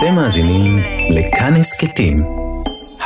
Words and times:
אתם 0.00 0.14
מאזינים 0.14 0.78
לכאן 1.10 1.54
הסכתים, 1.56 2.22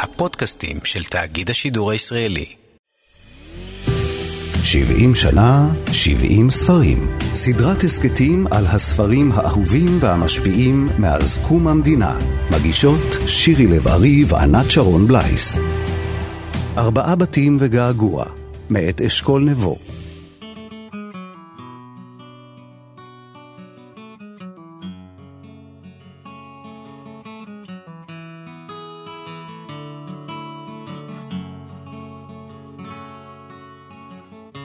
הפודקאסטים 0.03 0.77
של 0.85 1.05
תאגיד 1.05 1.51
השידור 1.51 1.91
הישראלי. 1.91 2.47
70 4.65 5.15
שנה, 5.15 5.68
70 5.92 6.50
ספרים. 6.50 7.18
סדרת 7.34 7.84
הסכתים 7.84 8.46
על 8.50 8.66
הספרים 8.66 9.32
האהובים 9.32 9.98
והמשפיעים 10.00 10.88
מאז 10.98 11.38
קום 11.48 11.68
המדינה. 11.68 12.18
מגישות 12.50 13.16
שירי 13.26 13.66
לב-ארי 13.66 14.24
וענת 14.29 14.70
שרון 14.70 15.06
בלייס. 15.06 15.56
ארבעה 16.76 17.16
בתים 17.16 17.56
וגעגוע, 17.61 18.24
מאת 18.70 19.00
אשכול 19.00 19.42
נבו. 19.42 19.93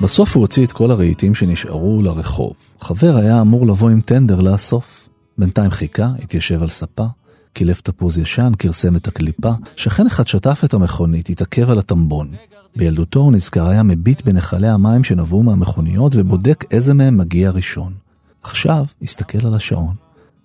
בסוף 0.01 0.35
הוא 0.35 0.41
הוציא 0.41 0.65
את 0.65 0.71
כל 0.71 0.91
הרהיטים 0.91 1.35
שנשארו 1.35 2.01
לרחוב. 2.01 2.53
חבר 2.81 3.15
היה 3.15 3.41
אמור 3.41 3.67
לבוא 3.67 3.89
עם 3.89 4.01
טנדר 4.01 4.41
לאסוף. 4.41 5.09
בינתיים 5.37 5.71
חיכה, 5.71 6.07
התיישב 6.23 6.61
על 6.61 6.67
ספה, 6.67 7.05
קילף 7.53 7.81
תפוז 7.81 8.17
ישן, 8.17 8.51
כרסם 8.59 8.95
את 8.95 9.07
הקליפה. 9.07 9.51
שכן 9.75 10.05
אחד 10.07 10.27
שטף 10.27 10.61
את 10.65 10.73
המכונית, 10.73 11.29
התעכב 11.29 11.69
על 11.69 11.79
הטמבון. 11.79 12.31
בילדותו 12.75 13.19
הוא 13.19 13.31
נזכר 13.31 13.67
היה 13.67 13.83
מביט 13.83 14.21
בנחלי 14.21 14.67
המים 14.67 15.03
שנבעו 15.03 15.43
מהמכוניות 15.43 16.13
ובודק 16.15 16.65
איזה 16.71 16.93
מהם 16.93 17.17
מגיע 17.17 17.51
ראשון. 17.51 17.93
עכשיו 18.43 18.85
הסתכל 19.01 19.47
על 19.47 19.53
השעון. 19.53 19.95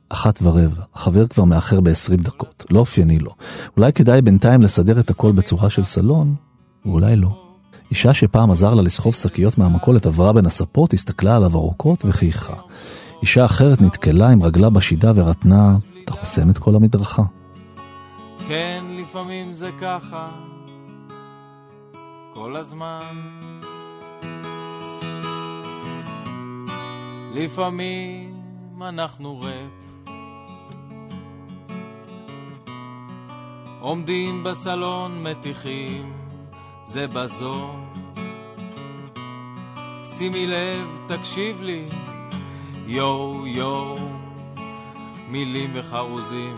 אחת 0.08 0.38
ורבע, 0.42 0.82
החבר 0.94 1.26
כבר 1.26 1.44
מאחר 1.44 1.80
ב-20 1.80 2.16
דקות, 2.16 2.64
לא 2.70 2.78
אופייני 2.78 3.18
לו. 3.18 3.30
אולי 3.76 3.92
כדאי 3.92 4.22
בינתיים 4.22 4.62
לסדר 4.62 5.00
את 5.00 5.10
הכל 5.10 5.32
בצורה 5.32 5.70
של 5.70 5.84
סלון, 5.84 6.34
ואולי 6.84 7.16
לא. 7.16 7.43
אישה 7.90 8.14
שפעם 8.14 8.50
עזר 8.50 8.74
לה 8.74 8.82
לסחוב 8.82 9.14
שקיות 9.14 9.58
מהמכולת 9.58 10.06
עברה 10.06 10.32
בין 10.32 10.46
הספות, 10.46 10.92
הסתכלה 10.92 11.36
עליו 11.36 11.54
ארוכות 11.54 12.04
וחייכה. 12.04 12.54
אישה 13.22 13.44
אחרת 13.44 13.80
נתקלה 13.80 14.28
עם 14.30 14.42
רגלה 14.42 14.70
בשידה 14.70 15.12
ורטנה, 15.14 15.76
אתה 16.04 16.12
חוסם 16.12 16.50
את 16.50 16.58
כל 16.58 16.74
המדרכה. 16.74 17.22
כן, 18.48 18.84
לפעמים 18.90 19.54
זה 19.54 19.70
ככה, 19.80 20.28
כל 22.34 22.56
הזמן. 22.56 23.16
לפעמים 27.34 28.34
אנחנו 28.82 29.40
רפ. 29.40 29.84
עומדים 33.80 34.44
בסלון 34.44 35.22
מתיכים 35.22 36.23
זה 36.94 37.06
בזו. 37.06 37.70
שימי 40.04 40.46
לב, 40.46 40.88
תקשיב 41.08 41.60
לי, 41.60 41.88
יואו 42.86 43.46
יואו, 43.46 43.96
מילים 45.28 45.70
וחרוזים, 45.74 46.56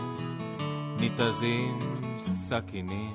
ניתזים, 0.99 1.79
סכינים. 2.19 3.11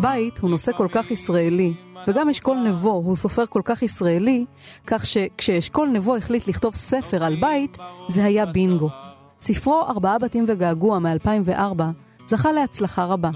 בית 0.00 0.38
הוא 0.38 0.50
נושא 0.50 0.72
כל 0.72 0.88
כך 0.92 1.10
ישראלי, 1.10 1.74
וגם 2.08 2.28
אשכול 2.28 2.56
נבו 2.56 2.90
הוא 2.92 3.16
סופר 3.16 3.46
כל 3.46 3.62
כך 3.64 3.82
ישראלי, 3.82 4.44
כך 4.86 5.06
שכשאשכול 5.06 5.88
נבו 5.88 6.16
החליט 6.16 6.48
לכתוב 6.48 6.74
ספר 6.74 7.24
על 7.24 7.36
בית, 7.40 7.78
זה 8.08 8.24
היה 8.24 8.46
בינגו. 8.46 8.88
ספרו 9.40 9.82
ארבעה 9.88 10.18
בתים 10.18 10.44
וגעגוע 10.48 10.98
מ-2004 10.98 11.82
זכה 12.26 12.52
להצלחה 12.52 13.04
רבה. 13.04 13.30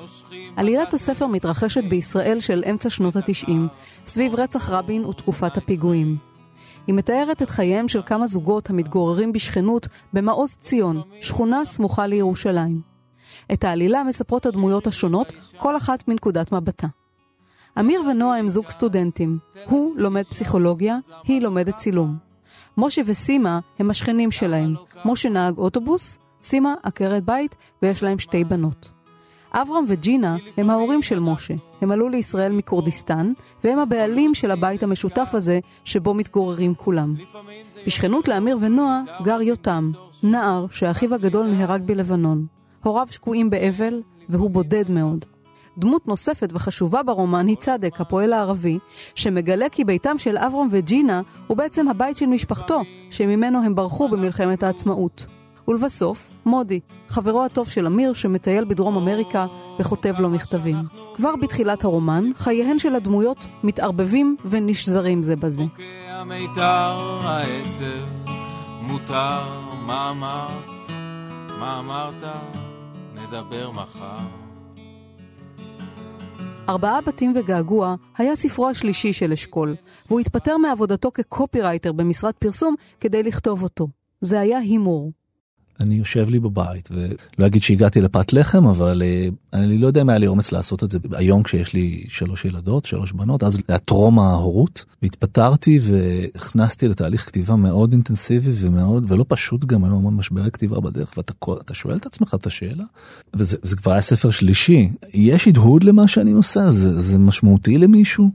עלילת 0.56 0.94
הספר 0.94 1.26
מתרחשת 1.26 1.84
בישראל 1.84 2.40
של 2.40 2.64
אמצע 2.70 2.90
שנות 2.90 3.16
התשעים, 3.16 3.68
סביב 4.06 4.34
רצח 4.34 4.70
רבין 4.70 5.04
ותקופת 5.04 5.56
הפיגועים. 5.56 6.16
היא 6.86 6.94
מתארת 6.94 7.42
את 7.42 7.50
חייהם 7.50 7.88
של 7.88 8.02
כמה 8.06 8.26
זוגות 8.26 8.70
המתגוררים 8.70 9.32
בשכנות 9.32 9.88
במעוז 10.12 10.56
ציון, 10.60 11.02
שכונה 11.20 11.64
סמוכה 11.64 12.06
לירושלים. 12.06 12.80
את 13.52 13.64
העלילה 13.64 14.02
מספרות 14.02 14.46
הדמויות 14.46 14.86
השונות, 14.86 15.32
כל 15.56 15.76
אחת 15.76 16.08
מנקודת 16.08 16.52
מבטה. 16.52 16.86
אמיר 17.78 18.02
ונועה 18.10 18.38
הם 18.38 18.48
זוג 18.48 18.68
סטודנטים. 18.68 19.38
הוא 19.66 19.94
לומד 19.96 20.24
פסיכולוגיה, 20.24 20.98
היא 21.24 21.42
לומדת 21.42 21.76
צילום. 21.76 22.16
משה 22.76 23.02
וסימה 23.06 23.60
הם 23.78 23.90
השכנים 23.90 24.30
שלהם. 24.30 24.74
משה 25.04 25.28
נהג 25.28 25.58
אוטובוס, 25.58 26.18
סימה 26.42 26.74
עקרת 26.82 27.24
בית 27.24 27.54
ויש 27.82 28.02
להם 28.02 28.18
שתי 28.18 28.44
בנות. 28.44 28.90
אברהם 29.52 29.84
וג'ינה 29.88 30.36
הם 30.56 30.70
ההורים 30.70 31.02
של 31.02 31.20
משה. 31.20 31.54
הם 31.80 31.90
עלו 31.90 32.08
לישראל 32.08 32.52
מכורדיסטן, 32.52 33.32
והם 33.64 33.78
הבעלים 33.78 34.34
של 34.34 34.50
הבית 34.50 34.82
המשותף 34.82 35.30
הזה, 35.32 35.58
שבו 35.84 36.14
מתגוררים 36.14 36.74
כולם. 36.74 37.14
בשכנות 37.86 38.28
לאמיר 38.28 38.58
ונועה 38.60 39.02
גר 39.22 39.40
יותם, 39.40 39.92
נער 40.22 40.66
שאחיו 40.70 41.14
הגדול 41.14 41.46
נהרג 41.46 41.82
בלבנון. 41.82 42.46
הוריו 42.84 43.06
שקועים 43.10 43.50
באבל, 43.50 44.02
והוא 44.28 44.50
בודד 44.50 44.90
מאוד. 44.90 45.24
דמות 45.78 46.08
נוספת 46.08 46.50
וחשובה 46.52 47.02
ברומן 47.02 47.46
היא 47.46 47.56
צדק, 47.56 48.00
הפועל 48.00 48.32
הערבי, 48.32 48.78
שמגלה 49.14 49.68
כי 49.68 49.84
ביתם 49.84 50.18
של 50.18 50.38
אברהם 50.38 50.68
וג'ינה 50.70 51.22
הוא 51.46 51.56
בעצם 51.56 51.88
הבית 51.88 52.16
של 52.16 52.26
משפחתו, 52.26 52.82
שממנו 53.10 53.64
הם 53.64 53.74
ברחו 53.74 54.08
במלחמת 54.08 54.62
העצמאות. 54.62 55.26
ולבסוף, 55.70 56.30
מודי, 56.46 56.80
חברו 57.08 57.44
הטוב 57.44 57.68
של 57.68 57.86
אמיר 57.86 58.12
שמטייל 58.12 58.64
בדרום 58.64 58.96
אמריקה 58.96 59.46
וכותב 59.78 60.14
לו 60.18 60.30
מכתבים. 60.30 60.76
כבר 61.14 61.36
בתחילת 61.36 61.84
הרומן, 61.84 62.24
חייהן 62.36 62.78
של 62.78 62.94
הדמויות 62.94 63.46
מתערבבים 63.62 64.36
ונשזרים 64.44 65.22
זה 65.22 65.36
בזה. 65.36 65.62
מיתר 66.26 67.20
העצב, 67.22 68.06
מותר, 68.82 69.60
מה 69.86 70.10
אמרת? 70.10 70.90
מה 71.58 71.78
אמרת? 71.78 72.36
נדבר 73.14 73.70
מחר. 73.70 74.18
ארבעה 76.68 77.00
בתים 77.00 77.32
וגעגוע 77.36 77.94
היה 78.18 78.36
ספרו 78.36 78.68
השלישי 78.68 79.12
של 79.12 79.32
אשכול, 79.32 79.76
והוא 80.08 80.20
התפטר 80.20 80.56
מעבודתו 80.56 81.10
כקופירייטר 81.14 81.92
במשרד 81.92 82.34
פרסום 82.34 82.74
כדי 83.00 83.22
לכתוב 83.22 83.62
אותו. 83.62 83.88
זה 84.20 84.40
היה 84.40 84.58
הימור. 84.58 85.12
אני 85.80 85.94
יושב 85.94 86.30
לי 86.30 86.38
בבית 86.38 86.88
ולא 86.92 87.46
אגיד 87.46 87.62
שהגעתי 87.62 88.00
לפת 88.00 88.32
לחם 88.32 88.66
אבל 88.66 89.02
אה, 89.04 89.28
אני 89.52 89.78
לא 89.78 89.86
יודע 89.86 90.02
אם 90.02 90.08
היה 90.08 90.18
לי 90.18 90.26
אומץ 90.26 90.52
לעשות 90.52 90.84
את 90.84 90.90
זה 90.90 90.98
היום 91.12 91.42
כשיש 91.42 91.74
לי 91.74 92.04
שלוש 92.08 92.44
ילדות 92.44 92.84
שלוש 92.84 93.12
בנות 93.12 93.42
אז 93.42 93.58
היה 93.68 93.78
טרום 93.78 94.18
ההורות. 94.18 94.84
והתפטרתי 95.02 95.78
והכנסתי 95.82 96.88
לתהליך 96.88 97.26
כתיבה 97.26 97.56
מאוד 97.56 97.92
אינטנסיבי 97.92 98.50
ומאוד 98.54 99.04
ולא 99.08 99.24
פשוט 99.28 99.64
גם 99.64 99.84
היו 99.84 99.94
המון 99.94 100.14
משברי 100.16 100.50
כתיבה 100.50 100.80
בדרך 100.80 101.12
ואתה 101.16 101.74
שואל 101.74 101.96
את 101.96 102.06
עצמך 102.06 102.34
את 102.34 102.46
השאלה 102.46 102.84
וזה 103.34 103.76
כבר 103.76 103.92
היה 103.92 104.00
ספר 104.00 104.30
שלישי. 104.30 104.90
יש 105.14 105.48
הדהוד 105.48 105.84
למה 105.84 106.08
שאני 106.08 106.32
עושה? 106.32 106.70
זה, 106.70 107.00
זה 107.00 107.18
משמעותי 107.18 107.78
למישהו. 107.78 108.30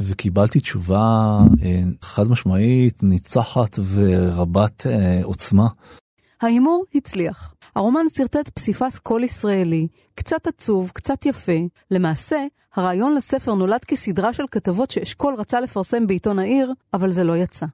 וקיבלתי 0.00 0.60
תשובה 0.60 1.38
אה, 1.62 1.82
חד 2.02 2.28
משמעית 2.28 3.02
ניצחת 3.02 3.78
ורבת 3.94 4.86
אה, 4.86 5.20
עוצמה 5.22 5.66
ההימור 6.42 6.84
הצליח. 6.94 7.54
הרומן 7.76 8.04
שרטט 8.16 8.48
פסיפס 8.48 8.98
קול 8.98 9.24
ישראלי, 9.24 9.88
קצת 10.14 10.46
עצוב, 10.46 10.90
קצת 10.94 11.26
יפה. 11.26 11.52
למעשה, 11.90 12.36
הרעיון 12.74 13.14
לספר 13.14 13.54
נולד 13.54 13.84
כסדרה 13.84 14.32
של 14.32 14.42
כתבות 14.50 14.90
שאשכול 14.90 15.34
רצה 15.38 15.60
לפרסם 15.60 16.06
בעיתון 16.06 16.38
העיר, 16.38 16.72
אבל 16.94 17.10
זה 17.10 17.24
לא 17.24 17.36
יצא. 17.36 17.66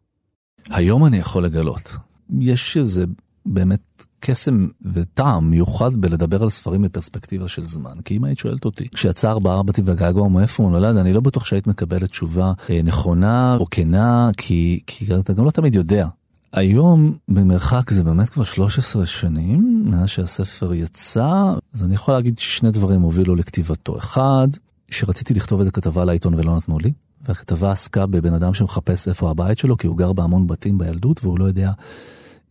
היום 0.70 1.06
אני 1.06 1.16
יכול 1.16 1.44
לגלות. 1.44 1.92
יש 2.40 2.76
איזה 2.76 3.04
באמת 3.46 4.04
קסם 4.20 4.68
וטעם 4.92 5.50
מיוחד 5.50 5.94
בלדבר 5.94 6.42
על 6.42 6.48
ספרים 6.48 6.82
בפרספקטיבה 6.82 7.48
של 7.48 7.64
זמן. 7.64 8.00
כי 8.04 8.16
אם 8.16 8.24
היית 8.24 8.38
שואלת 8.38 8.64
אותי, 8.64 8.88
כשיצא 8.88 9.30
ארבעה 9.30 9.62
בתים 9.62 9.84
והגעגוע 9.86 10.28
מאיפה 10.28 10.62
הוא 10.62 10.72
נולד, 10.72 10.96
אני 10.96 11.12
לא 11.12 11.20
בטוח 11.20 11.44
שהיית 11.44 11.66
מקבלת 11.66 12.10
תשובה 12.10 12.52
אה, 12.70 12.80
נכונה 12.84 13.56
או 13.60 13.66
כנה, 13.70 14.30
כי, 14.36 14.80
כי 14.86 15.06
אתה 15.20 15.32
גם 15.32 15.44
לא 15.44 15.50
תמיד 15.50 15.74
יודע 15.74 16.06
היום 16.52 17.16
במרחק 17.28 17.90
זה 17.90 18.04
באמת 18.04 18.28
כבר 18.28 18.44
13 18.44 19.06
שנים 19.06 19.82
מאז 19.86 20.08
שהספר 20.08 20.74
יצא, 20.74 21.54
אז 21.74 21.84
אני 21.84 21.94
יכול 21.94 22.14
להגיד 22.14 22.38
ששני 22.38 22.70
דברים 22.70 23.00
הובילו 23.00 23.34
לכתיבתו. 23.34 23.98
אחד, 23.98 24.48
שרציתי 24.90 25.34
לכתוב 25.34 25.60
איזה 25.60 25.70
כתבה 25.70 26.04
לעיתון 26.04 26.34
ולא 26.34 26.56
נתנו 26.56 26.78
לי, 26.78 26.92
והכתבה 27.26 27.70
עסקה 27.70 28.06
בבן 28.06 28.34
אדם 28.34 28.54
שמחפש 28.54 29.08
איפה 29.08 29.30
הבית 29.30 29.58
שלו, 29.58 29.76
כי 29.76 29.86
הוא 29.86 29.96
גר 29.96 30.12
בהמון 30.12 30.46
בתים 30.46 30.78
בילדות 30.78 31.24
והוא 31.24 31.38
לא 31.38 31.44
יודע 31.44 31.72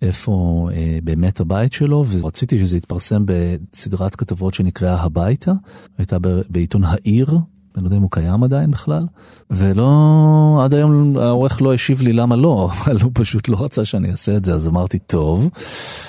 איפה 0.02 0.68
אה, 0.74 1.00
באמת 1.04 1.40
הבית 1.40 1.74
שלו, 1.74 2.06
ורציתי 2.10 2.60
שזה 2.60 2.78
יתפרסם 2.78 3.24
בסדרת 3.26 4.16
כתבות 4.16 4.54
שנקראה 4.54 5.02
הביתה, 5.02 5.54
הייתה 5.98 6.18
בעיתון 6.50 6.84
העיר 6.84 7.38
אני 7.76 7.84
לא 7.84 7.88
יודע 7.88 7.98
אם 7.98 8.02
הוא 8.02 8.12
קיים 8.12 8.44
עדיין 8.44 8.72
בכלל, 8.72 9.08
ולא, 9.50 10.62
עד 10.64 10.74
היום 10.74 11.18
העורך 11.18 11.62
לא 11.62 11.74
השיב 11.74 12.02
לי 12.02 12.14
למה 12.14 12.36
לא, 12.36 12.70
אבל 12.72 12.98
הוא 13.02 13.12
פשוט 13.14 13.48
לא 13.48 13.64
רצה 13.64 13.86
שאני 13.86 14.12
אעשה 14.12 14.38
את 14.38 14.46
זה, 14.46 14.54
אז 14.54 14.68
אמרתי 14.68 15.00
טוב, 15.00 15.50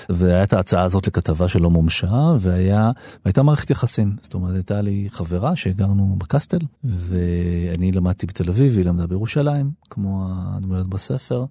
והייתה 0.08 0.56
ההצעה 0.56 0.82
הזאת 0.82 1.06
לכתבה 1.06 1.48
שלא 1.48 1.70
מומשה, 1.70 2.34
והייתה 2.38 3.42
מערכת 3.42 3.70
יחסים, 3.70 4.16
זאת 4.22 4.34
אומרת, 4.34 4.54
הייתה 4.54 4.80
לי 4.80 5.08
חברה 5.10 5.56
שהגרנו 5.56 6.16
בקסטל, 6.18 6.58
ואני 6.84 7.92
למדתי 7.92 8.26
בתל 8.26 8.48
אביב, 8.48 8.72
והיא 8.74 8.86
למדה 8.86 9.06
בירושלים, 9.06 9.70
כמו 9.90 10.28
הדמויות 10.30 10.86
בספר. 10.88 11.44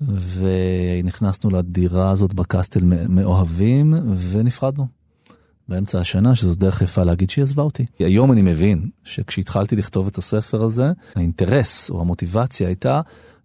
ונכנסנו 0.00 1.50
לדירה 1.50 2.10
הזאת 2.10 2.34
בקסטל 2.34 2.80
מאוהבים 3.08 3.94
ונפרדנו. 4.30 4.97
באמצע 5.68 6.00
השנה, 6.00 6.34
שזו 6.34 6.54
דרך 6.54 6.82
יפה 6.82 7.02
להגיד 7.02 7.30
שהיא 7.30 7.42
עזבה 7.42 7.62
אותי. 7.62 7.86
היום 7.98 8.32
אני 8.32 8.42
מבין 8.42 8.88
שכשהתחלתי 9.04 9.76
לכתוב 9.76 10.06
את 10.06 10.18
הספר 10.18 10.62
הזה, 10.62 10.92
האינטרס 11.16 11.90
או 11.90 12.00
המוטיבציה 12.00 12.66
הייתה 12.66 13.00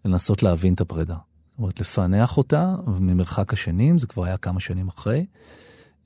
לנסות 0.05 0.43
להבין 0.43 0.73
את 0.73 0.81
הפרידה. 0.81 1.15
זאת 1.49 1.59
אומרת, 1.59 1.79
לפענח 1.79 2.37
אותה 2.37 2.73
ממרחק 2.87 3.53
השנים, 3.53 3.97
זה 3.97 4.07
כבר 4.07 4.25
היה 4.25 4.37
כמה 4.37 4.59
שנים 4.59 4.87
אחרי. 4.87 5.25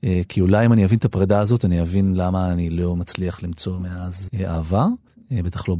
אה, 0.04 0.20
כי 0.28 0.40
אולי 0.40 0.66
אם 0.66 0.72
אני 0.72 0.84
אבין 0.84 0.98
את 0.98 1.04
הפרידה 1.04 1.40
הזאת, 1.40 1.64
אני 1.64 1.80
אבין 1.80 2.16
למה 2.16 2.52
אני 2.52 2.70
לא 2.70 2.96
מצליח 2.96 3.42
למצוא 3.42 3.78
מאז 3.78 4.30
אהבה. 4.44 4.86
אה, 5.32 5.42
בטח 5.42 5.68
לא 5.68 5.76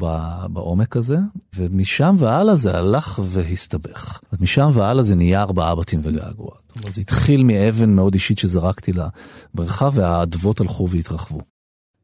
בעומק 0.48 0.96
הזה, 0.96 1.16
ומשם 1.56 2.14
והלאה 2.18 2.56
זה 2.56 2.78
הלך 2.78 3.20
והסתבך. 3.24 4.20
משם 4.40 4.68
והלאה 4.72 5.02
זה 5.02 5.16
נהיה 5.16 5.42
ארבעה 5.42 5.74
בתים 5.74 6.00
וגעגוע. 6.02 6.50
זאת 6.68 6.78
אומרת, 6.78 6.94
זה 6.94 7.00
התחיל 7.00 7.42
מאבן 7.42 7.90
מאוד 7.90 8.14
אישית 8.14 8.38
שזרקתי 8.38 8.92
לבריכה, 8.92 9.88
והאדוות 9.92 10.60
הלכו 10.60 10.88
והתרחבו. 10.88 11.40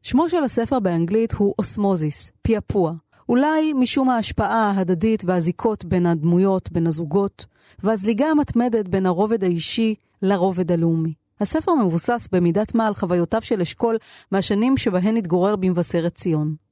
שמו 0.01 0.29
של 0.29 0.43
הספר 0.43 0.79
באנגלית 0.79 1.33
הוא 1.33 1.53
אוסמוזיס, 1.59 2.31
פיאפוע. 2.41 2.93
אולי 3.29 3.73
משום 3.73 4.09
ההשפעה 4.09 4.71
ההדדית 4.71 5.23
והזיקות 5.25 5.85
בין 5.85 6.05
הדמויות, 6.05 6.71
בין 6.71 6.87
הזוגות, 6.87 7.45
והזליגה 7.83 8.25
המתמדת 8.25 8.87
בין 8.87 9.05
הרובד 9.05 9.43
האישי 9.43 9.95
לרובד 10.21 10.71
הלאומי. 10.71 11.13
הספר 11.41 11.73
מבוסס 11.73 12.27
במידת 12.31 12.75
מה 12.75 12.87
על 12.87 12.93
חוויותיו 12.93 13.41
של 13.41 13.61
אשכול 13.61 13.97
מהשנים 14.31 14.77
שבהן 14.77 15.17
התגורר 15.17 15.55
במבשרת 15.55 16.15
ציון. 16.15 16.64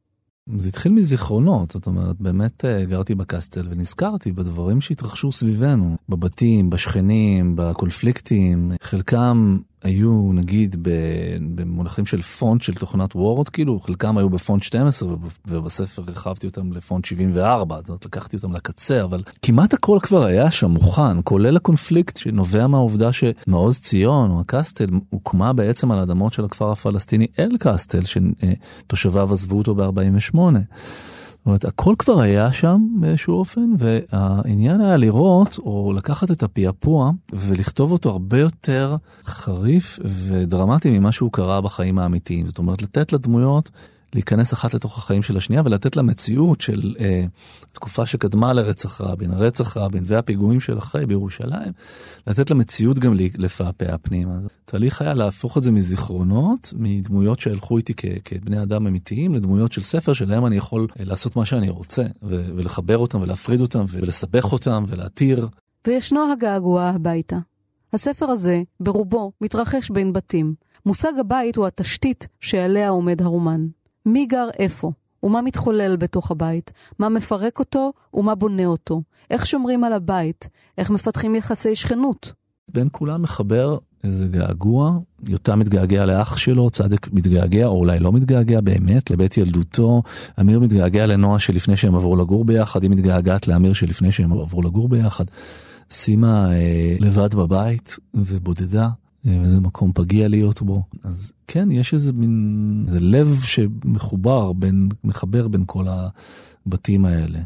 זה 0.57 0.69
התחיל 0.69 0.92
מזיכרונות, 0.92 1.72
זאת 1.72 1.88
אומרת, 1.88 2.22
באמת 2.22 2.66
אה, 2.66 2.86
גרתי 2.86 3.16
בקסטל 3.16 3.68
ונזכרתי 3.69 4.31
בדברים 4.31 4.81
שהתרחשו 4.81 5.31
סביבנו, 5.31 5.98
בבתים, 6.10 6.69
בשכנים, 6.69 7.56
בקונפליקטים, 7.56 8.72
חלקם 8.81 9.57
היו 9.83 10.31
נגיד 10.33 10.75
במונחים 11.56 12.06
של 12.06 12.21
פונט 12.21 12.62
של 12.62 12.74
תוכנת 12.74 13.15
וורד, 13.15 13.50
כאילו 13.50 13.80
חלקם 13.80 14.18
היו 14.18 14.30
בפונט 14.30 14.63
12 14.63 15.09
ובספר 15.47 16.03
הרחבתי 16.07 16.47
אותם 16.47 16.74
לפונט 16.74 17.06
74, 17.06 17.77
זאת 17.77 17.89
אומרת 17.89 18.06
לקחתי 18.06 18.35
אותם 18.35 18.53
לקצה, 18.53 19.03
אבל 19.03 19.21
כמעט 19.41 19.74
הכל 19.74 19.97
כבר 20.01 20.24
היה 20.24 20.51
שם 20.51 20.71
מוכן, 20.71 21.18
כולל 21.24 21.56
הקונפליקט 21.56 22.18
שנובע 22.18 22.68
מהעובדה 22.68 23.09
שמעוז 23.13 23.80
ציון 23.80 24.31
או 24.31 24.39
הקסטל 24.39 24.89
הוקמה 25.09 25.53
בעצם 25.53 25.91
על 25.91 26.00
אדמות 26.00 26.33
של 26.33 26.45
הכפר 26.45 26.71
הפלסטיני 26.71 27.27
אל 27.39 27.57
קסטל, 27.59 28.01
שתושביו 28.06 29.33
עזבו 29.33 29.57
אותו 29.57 29.75
ב-48. 29.75 30.38
זאת 31.44 31.48
אומרת, 31.48 31.66
הכל 31.66 31.95
כבר 32.00 32.22
היה 32.22 32.51
שם 32.51 32.88
באיזשהו 33.00 33.34
אופן, 33.34 33.74
והעניין 33.78 34.81
היה 34.81 34.98
לראות 34.98 35.57
או 35.57 35.94
לקחת 35.95 36.31
את 36.31 36.44
הפעפוע 36.44 37.12
ולכתוב 37.34 37.92
אותו 37.92 38.10
הרבה 38.10 38.40
יותר 38.40 38.95
חריף 39.25 40.00
ודרמטי 40.06 41.00
ממה 41.00 41.12
שהוא 41.12 41.31
קרה 41.31 41.62
בחיים 41.62 42.00
האמיתיים. 42.00 42.48
זאת 42.48 42.57
אומרת, 42.57 42.81
לתת 42.81 43.13
לדמויות 43.13 43.72
להיכנס 44.13 44.54
אחת 44.54 44.74
לתוך 44.74 44.98
החיים 44.98 45.24
של 45.24 45.38
השנייה 45.38 45.62
ולתת 45.65 45.95
לה 45.95 46.04
מציאות 46.04 46.62
של 46.62 46.95
אה, 47.00 47.25
תקופה 47.71 48.06
שקדמה 48.06 48.54
לרצח 48.54 49.01
רבין, 49.01 49.31
הרצח 49.31 49.77
רבין 49.77 50.04
והפיגועים 50.06 50.60
של 50.60 50.77
אחרי 50.77 51.06
בירושלים, 51.06 51.71
לתת 52.27 52.50
לה 52.50 52.56
מציאות 52.56 53.00
גם 53.00 53.13
לפעפע 53.38 53.98
פנימה. 54.01 54.33
התהליך 54.63 55.01
היה 55.01 55.13
להפוך 55.13 55.57
את 55.57 55.63
זה 55.63 55.71
מזיכרונות, 55.71 56.74
מדמויות 56.77 57.39
שהלכו 57.39 57.77
איתי 57.77 57.94
כ- 57.98 58.06
כבני 58.25 58.62
אדם 58.63 58.88
אמיתיים, 58.88 59.36
לדמויות 59.36 59.71
של 59.71 59.81
ספר 59.81 60.13
שלהם 60.13 60.45
אני 60.45 60.56
יכול 60.56 60.88
אה, 61.00 61.06
לעשות 61.06 61.36
מה 61.36 61.45
שאני 61.45 61.69
רוצה, 61.69 62.04
ו- 62.24 62.50
ולחבר 62.56 62.98
אותם 62.98 63.21
ולהפריד 63.21 63.62
אותם 63.62 63.86
ולסבך 63.89 64.51
אותם 64.51 64.83
ולהתיר. 64.88 65.48
וישנו 65.88 66.31
הגעגוע 66.31 66.83
הביתה. 66.83 67.38
הספר 67.94 68.25
הזה, 68.25 68.62
ברובו, 68.80 69.31
מתרחש 69.42 69.89
בין 69.89 70.13
בתים. 70.13 70.54
מושג 70.86 71.12
הבית 71.19 71.56
הוא 71.56 71.68
התשתית 71.68 72.27
שעליה 72.39 72.89
עומד 72.89 73.21
הרומן. 73.21 73.68
מי 74.06 74.26
גר 74.26 74.48
איפה, 74.60 74.92
ומה 75.24 75.42
מתחולל 75.42 75.96
בתוך 75.96 76.32
הבית, 76.32 76.72
מה 77.00 77.10
מפרק 77.10 77.60
אותו? 77.60 77.94
ומה 78.14 78.36
בונה 78.36 78.66
אותו, 78.66 79.02
איך 79.30 79.46
שומרים 79.46 79.84
על 79.84 79.94
הבית, 79.94 80.50
איך 80.78 80.90
מפתחים 80.90 81.36
יחסי 81.36 81.76
שכנות. 81.76 82.34
בין 82.74 82.88
כולם 82.92 83.22
מחבר 83.22 83.78
איזה 84.04 84.28
געגוע, 84.28 85.00
יותם 85.30 85.60
מתגעגע 85.60 86.06
לאח 86.06 86.38
שלו, 86.38 86.70
צדק 86.70 87.08
מתגעגע, 87.14 87.66
או 87.66 87.78
אולי 87.78 88.00
לא 88.00 88.12
מתגעגע 88.12 88.62
באמת, 88.62 89.12
לבית 89.12 89.38
ילדותו, 89.38 90.04
אמיר 90.40 90.60
מתגעגע 90.60 91.06
לנועה 91.06 91.40
שלפני 91.40 91.78
שהם 91.78 91.96
עברו 91.96 92.16
לגור 92.16 92.46
ביחד, 92.46 92.84
היא 92.84 92.92
מתגעגעת 92.92 93.48
לאמיר 93.48 93.74
שלפני 93.74 94.12
שהם 94.12 94.32
עברו 94.32 94.62
לגור 94.62 94.90
ביחד. 94.90 95.26
סימה 95.92 96.52
אה, 96.52 96.96
לבד 97.00 97.36
בבית 97.36 97.98
ובודדה, 98.14 98.90
וזה 99.25 99.60
מקום 99.60 99.92
פגיע 99.94 100.28
להיות 100.28 100.62
בו. 100.62 100.84
אז 101.04 101.34
כן, 101.48 101.72
יש 101.72 101.94
איזה 101.94 102.14
מין, 102.14 102.86
איזה 102.88 103.00
לב 103.00 103.28
שמחובר 103.44 104.54
בין, 104.54 104.90
מחבר 105.04 105.48
בין 105.48 105.64
כל 105.66 105.86
הבתים 106.66 107.06
האלה. 107.06 107.40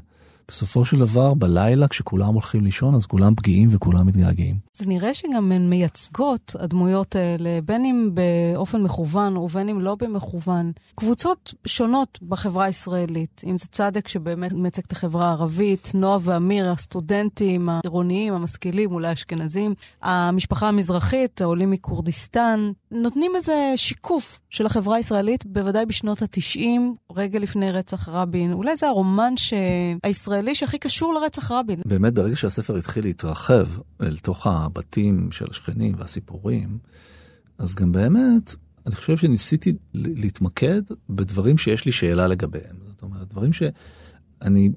בסופו 0.51 0.85
של 0.85 0.99
דבר, 0.99 1.33
בלילה, 1.33 1.87
כשכולם 1.87 2.33
הולכים 2.33 2.63
לישון, 2.63 2.95
אז 2.95 3.05
כולם 3.05 3.35
פגיעים 3.35 3.69
וכולם 3.71 4.07
מתגעגעים. 4.07 4.55
זה 4.73 4.85
נראה 4.87 5.13
שגם 5.13 5.51
הן 5.51 5.69
מייצגות, 5.69 6.55
הדמויות 6.59 7.15
האלה, 7.15 7.59
בין 7.65 7.85
אם 7.85 8.09
באופן 8.13 8.81
מכוון 8.81 9.37
ובין 9.37 9.69
אם 9.69 9.81
לא 9.81 9.95
במכוון, 9.95 10.71
קבוצות 10.95 11.53
שונות 11.65 12.19
בחברה 12.21 12.65
הישראלית. 12.65 13.41
אם 13.45 13.57
זה 13.57 13.65
צדק 13.67 14.07
שבאמת 14.07 14.53
מייצג 14.53 14.81
את 14.87 14.91
החברה 14.91 15.27
הערבית, 15.27 15.91
נועה 15.93 16.17
ואמיר, 16.21 16.69
הסטודנטים 16.69 17.69
העירוניים, 17.69 18.33
המשכילים, 18.33 18.91
אולי 18.91 19.13
אשכנזים, 19.13 19.73
המשפחה 20.01 20.67
המזרחית, 20.67 21.41
העולים 21.41 21.71
מכורדיסטן, 21.71 22.71
נותנים 22.91 23.31
איזה 23.35 23.73
שיקוף 23.75 24.39
של 24.49 24.65
החברה 24.65 24.95
הישראלית, 24.95 25.45
בוודאי 25.45 25.85
בשנות 25.85 26.21
ה-90, 26.21 26.59
רגע 27.15 27.39
לפני 27.39 27.71
רצח 27.71 28.09
רבין. 28.09 28.53
אולי 28.53 28.75
זה 28.75 28.87
הרומן 28.87 29.33
הישראלי 30.03 30.55
שהכי 30.55 30.77
קשור 30.77 31.13
לרצח 31.13 31.51
רבין. 31.51 31.81
באמת, 31.85 32.13
ברגע 32.13 32.35
שהספר 32.35 32.75
התחיל 32.75 33.03
להתרחב 33.03 33.67
אל 34.01 34.17
תוך 34.17 34.47
הבתים 34.47 35.31
של 35.31 35.45
השכנים 35.49 35.95
והסיפורים, 35.97 36.77
אז 37.57 37.75
גם 37.75 37.91
באמת, 37.91 38.55
אני 38.85 38.95
חושב 38.95 39.17
שניסיתי 39.17 39.73
להתמקד 39.93 40.81
בדברים 41.09 41.57
שיש 41.57 41.85
לי 41.85 41.91
שאלה 41.91 42.27
לגביהם. 42.27 42.75
זאת 42.87 43.01
אומרת, 43.01 43.27
דברים 43.27 43.53
שאני 43.53 44.69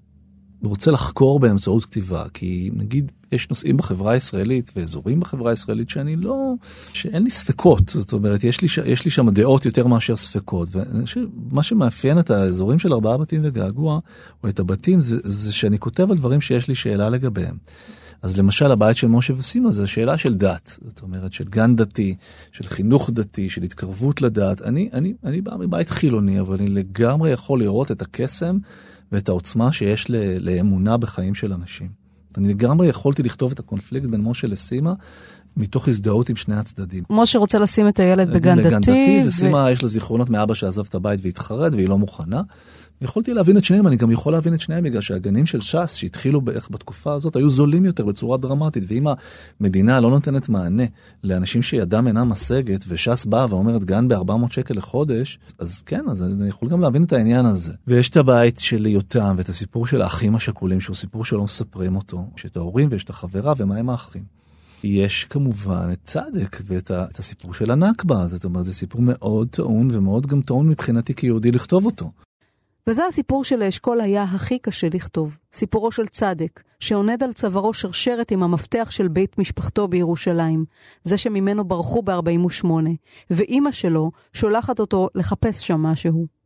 רוצה 0.62 0.90
לחקור 0.90 1.40
באמצעות 1.40 1.84
כתיבה, 1.84 2.24
כי 2.34 2.70
נגיד 2.72 3.12
יש 3.32 3.48
נושאים 3.48 3.76
בחברה 3.76 4.12
הישראלית 4.12 4.70
ואזורים 4.76 5.20
בחברה 5.20 5.50
הישראלית 5.50 5.90
שאני 5.90 6.16
לא, 6.16 6.52
שאין 6.92 7.22
לי 7.22 7.30
ספקות, 7.30 7.88
זאת 7.88 8.12
אומרת, 8.12 8.44
יש 8.44 8.60
לי, 8.60 8.68
יש 8.86 9.04
לי 9.04 9.10
שם 9.10 9.30
דעות 9.30 9.66
יותר 9.66 9.86
מאשר 9.86 10.16
ספקות, 10.16 10.68
ומה 10.72 11.62
שמאפיין 11.62 12.18
את 12.18 12.30
האזורים 12.30 12.78
של 12.78 12.92
ארבעה 12.92 13.16
בתים 13.16 13.40
וגעגוע, 13.44 13.98
או 14.44 14.48
את 14.48 14.60
הבתים, 14.60 15.00
זה, 15.00 15.16
זה 15.24 15.52
שאני 15.52 15.78
כותב 15.78 16.10
על 16.10 16.16
דברים 16.16 16.40
שיש 16.40 16.68
לי 16.68 16.74
שאלה 16.74 17.08
לגביהם. 17.08 17.56
אז 18.22 18.38
למשל 18.38 18.72
הבית 18.72 18.96
של 18.96 19.06
משה 19.06 19.34
וסימה 19.36 19.72
זה 19.72 19.86
שאלה 19.86 20.18
של 20.18 20.34
דת, 20.34 20.78
זאת 20.86 21.02
אומרת 21.02 21.32
של 21.32 21.44
גן 21.44 21.76
דתי, 21.76 22.14
של 22.52 22.64
חינוך 22.64 23.10
דתי, 23.10 23.50
של 23.50 23.62
התקרבות 23.62 24.22
לדת. 24.22 24.62
אני, 24.62 24.88
אני, 24.92 25.14
אני 25.24 25.40
בא 25.40 25.56
מבית 25.56 25.90
חילוני, 25.90 26.40
אבל 26.40 26.56
אני 26.56 26.68
לגמרי 26.68 27.30
יכול 27.30 27.60
לראות 27.60 27.90
את 27.90 28.02
הקסם 28.02 28.58
ואת 29.12 29.28
העוצמה 29.28 29.72
שיש 29.72 30.06
לאמונה 30.40 30.96
בחיים 30.96 31.34
של 31.34 31.52
אנשים. 31.52 31.88
אני 32.38 32.48
לגמרי 32.48 32.86
יכולתי 32.86 33.22
לכתוב 33.22 33.52
את 33.52 33.58
הקונפליקט 33.58 34.06
בין 34.06 34.20
משה 34.20 34.46
לסימה. 34.46 34.94
מתוך 35.56 35.88
הזדהות 35.88 36.28
עם 36.28 36.36
שני 36.36 36.56
הצדדים. 36.56 37.04
משה 37.10 37.38
רוצה 37.38 37.58
לשים 37.58 37.88
את 37.88 38.00
הילד 38.00 38.32
בגן 38.32 38.58
דתי. 38.58 38.68
בגן 38.68 38.80
דתי, 38.80 39.22
וסימה 39.26 39.66
ו... 39.68 39.72
יש 39.72 39.82
לה 39.82 39.88
זיכרונות 39.88 40.30
מאבא 40.30 40.54
שעזב 40.54 40.84
את 40.88 40.94
הבית 40.94 41.20
והתחרט 41.22 41.72
והיא 41.74 41.88
לא 41.88 41.98
מוכנה. 41.98 42.42
יכולתי 43.02 43.34
להבין 43.34 43.56
את 43.56 43.64
שניהם, 43.64 43.86
אני 43.86 43.96
גם 43.96 44.10
יכול 44.10 44.32
להבין 44.32 44.54
את 44.54 44.60
שניהם 44.60 44.84
בגלל 44.84 45.00
שהגנים 45.00 45.46
של 45.46 45.60
ש"ס 45.60 45.94
שהתחילו 45.94 46.40
בערך 46.40 46.68
בתקופה 46.70 47.12
הזאת 47.12 47.36
היו 47.36 47.50
זולים 47.50 47.84
יותר 47.84 48.04
בצורה 48.04 48.38
דרמטית, 48.38 48.84
ואם 48.88 49.06
המדינה 49.60 50.00
לא 50.00 50.10
נותנת 50.10 50.48
מענה 50.48 50.84
לאנשים 51.24 51.62
שידם 51.62 52.06
אינה 52.06 52.24
משגת, 52.24 52.84
וש"ס 52.88 53.24
באה 53.24 53.46
ואומרת 53.50 53.84
גן 53.84 54.08
ב-400 54.08 54.52
שקל 54.52 54.74
לחודש, 54.74 55.38
אז 55.58 55.82
כן, 55.82 56.04
אז 56.10 56.22
אני 56.22 56.48
יכול 56.48 56.68
גם 56.68 56.80
להבין 56.80 57.02
את 57.02 57.12
העניין 57.12 57.46
הזה. 57.46 57.72
ויש 57.86 58.08
את 58.08 58.16
הבית 58.16 58.58
של 58.58 58.86
יותם 58.86 59.34
ואת 59.38 59.48
הסיפור 59.48 59.86
של 59.86 60.02
האחים 60.02 60.34
השכולים, 60.34 60.80
שהוא 60.80 60.96
סיפור 60.96 61.24
שלא 61.24 61.44
מספרים 61.44 61.96
אותו, 61.96 62.24
יש 62.38 62.44
את 62.44 62.56
ההורים 62.56 62.88
ויש 62.90 63.04
את 63.04 63.10
החברה 63.10 63.54
ומה 63.56 63.76
הם 63.76 63.90
האחים. 63.90 64.22
יש 64.84 65.24
כמובן 65.24 65.88
את 65.92 65.98
צדק 66.04 66.60
ואת 66.64 66.90
ה, 66.90 67.04
את 67.04 67.18
הסיפור 67.18 67.54
של 67.54 67.70
הנכבה, 67.70 68.26
זאת 68.28 68.44
אומרת, 68.44 68.64
זה 68.64 68.72
סיפור 68.72 69.02
מאוד 69.02 69.48
טעון 69.48 69.88
ומאוד 69.92 70.26
גם 70.26 70.42
טעון 70.42 70.68
מבחינתי 70.68 71.14
כיהודי 71.14 71.50
לכתוב 71.52 71.84
אותו. 71.84 72.10
וזה 72.86 73.06
הסיפור 73.06 73.44
שלאשכול 73.44 74.00
היה 74.00 74.22
הכי 74.22 74.58
קשה 74.58 74.88
לכתוב. 74.94 75.38
סיפורו 75.52 75.92
של 75.92 76.06
צדק, 76.06 76.62
שעונד 76.80 77.22
על 77.22 77.32
צווארו 77.32 77.74
שרשרת 77.74 78.30
עם 78.30 78.42
המפתח 78.42 78.88
של 78.90 79.08
בית 79.08 79.38
משפחתו 79.38 79.88
בירושלים, 79.88 80.64
זה 81.02 81.16
שממנו 81.16 81.64
ברחו 81.64 82.02
ב-48, 82.02 82.66
ואימא 83.30 83.72
שלו 83.72 84.10
שולחת 84.32 84.80
אותו 84.80 85.08
לחפש 85.14 85.66
שם 85.66 85.82
משהו. 85.82 86.39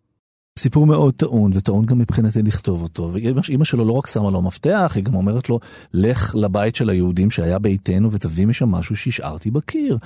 סיפור 0.58 0.87
מאוד 0.87 1.14
טעון, 1.14 1.50
וטעון 1.54 1.87
גם 1.87 1.99
מבחינתי 1.99 2.42
לכתוב 2.42 2.82
אותו. 2.82 3.11
ואימא 3.12 3.64
שלו 3.64 3.84
לא 3.84 3.92
רק 3.92 4.06
שמה 4.06 4.30
לו 4.30 4.42
מפתח, 4.42 4.92
היא 4.94 5.04
גם 5.04 5.14
אומרת 5.14 5.49
לו, 5.49 5.61
לך 5.94 6.34
לבית 6.34 6.76
של 6.76 6.90
היהודים 6.90 7.30
שהיה 7.30 7.58
ביתנו 7.58 8.12
ותביא 8.12 8.46
משם 8.46 8.68
משהו 8.68 8.96
שהשארתי 8.96 9.50
בקיר. 9.50 9.99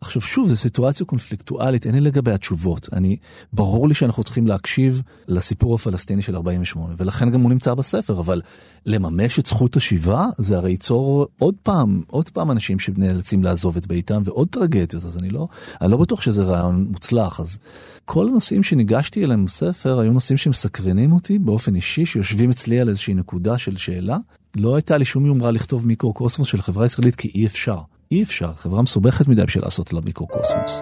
עכשיו 0.00 0.22
שוב, 0.22 0.48
זו 0.48 0.56
סיטואציה 0.56 1.06
קונפליקטואלית, 1.06 1.86
אין 1.86 1.94
לי 1.94 2.00
לגבי 2.00 2.32
התשובות. 2.32 2.88
אני, 2.92 3.16
ברור 3.52 3.88
לי 3.88 3.94
שאנחנו 3.94 4.22
צריכים 4.22 4.46
להקשיב 4.46 5.02
לסיפור 5.28 5.74
הפלסטיני 5.74 6.22
של 6.22 6.36
48, 6.36 6.94
ולכן 6.98 7.30
גם 7.30 7.40
הוא 7.40 7.50
נמצא 7.50 7.74
בספר, 7.74 8.20
אבל 8.20 8.40
לממש 8.86 9.38
את 9.38 9.46
זכות 9.46 9.76
השיבה, 9.76 10.26
זה 10.38 10.56
הרי 10.56 10.70
ייצור 10.70 11.26
עוד 11.38 11.54
פעם, 11.62 12.02
עוד 12.06 12.30
פעם 12.30 12.50
אנשים 12.50 12.78
שנאלצים 12.78 13.42
לעזוב 13.42 13.76
את 13.76 13.86
ביתם, 13.86 14.22
ועוד 14.24 14.48
טרגדיות, 14.48 14.94
אז 14.94 15.16
אני 15.16 15.30
לא, 15.30 15.48
אני 15.80 15.90
לא 15.90 15.96
בטוח 15.96 16.22
שזה 16.22 16.42
רעיון 16.42 16.86
מוצלח. 16.90 17.40
אז 17.40 17.58
כל 18.04 18.28
הנושאים 18.28 18.62
שניגשתי 18.62 19.24
אליהם 19.24 19.44
בספר 19.44 19.93
היו 20.00 20.12
נושאים 20.12 20.36
שמסקרנים 20.36 21.12
אותי 21.12 21.38
באופן 21.38 21.74
אישי, 21.74 22.06
שיושבים 22.06 22.50
אצלי 22.50 22.80
על 22.80 22.88
איזושהי 22.88 23.14
נקודה 23.14 23.58
של 23.58 23.76
שאלה. 23.76 24.18
לא 24.56 24.74
הייתה 24.74 24.98
לי 24.98 25.04
שום 25.04 25.26
יומרה 25.26 25.50
לכתוב 25.50 25.86
מיקרו-קוסמוס 25.86 26.48
של 26.48 26.62
חברה 26.62 26.86
ישראלית, 26.86 27.14
כי 27.14 27.30
אי 27.34 27.46
אפשר. 27.46 27.78
אי 28.10 28.22
אפשר, 28.22 28.52
חברה 28.52 28.82
מסובכת 28.82 29.28
מדי 29.28 29.44
בשביל 29.44 29.64
לעשות 29.64 29.92
לה 29.92 30.00
מיקרו-קוסמוס. 30.04 30.80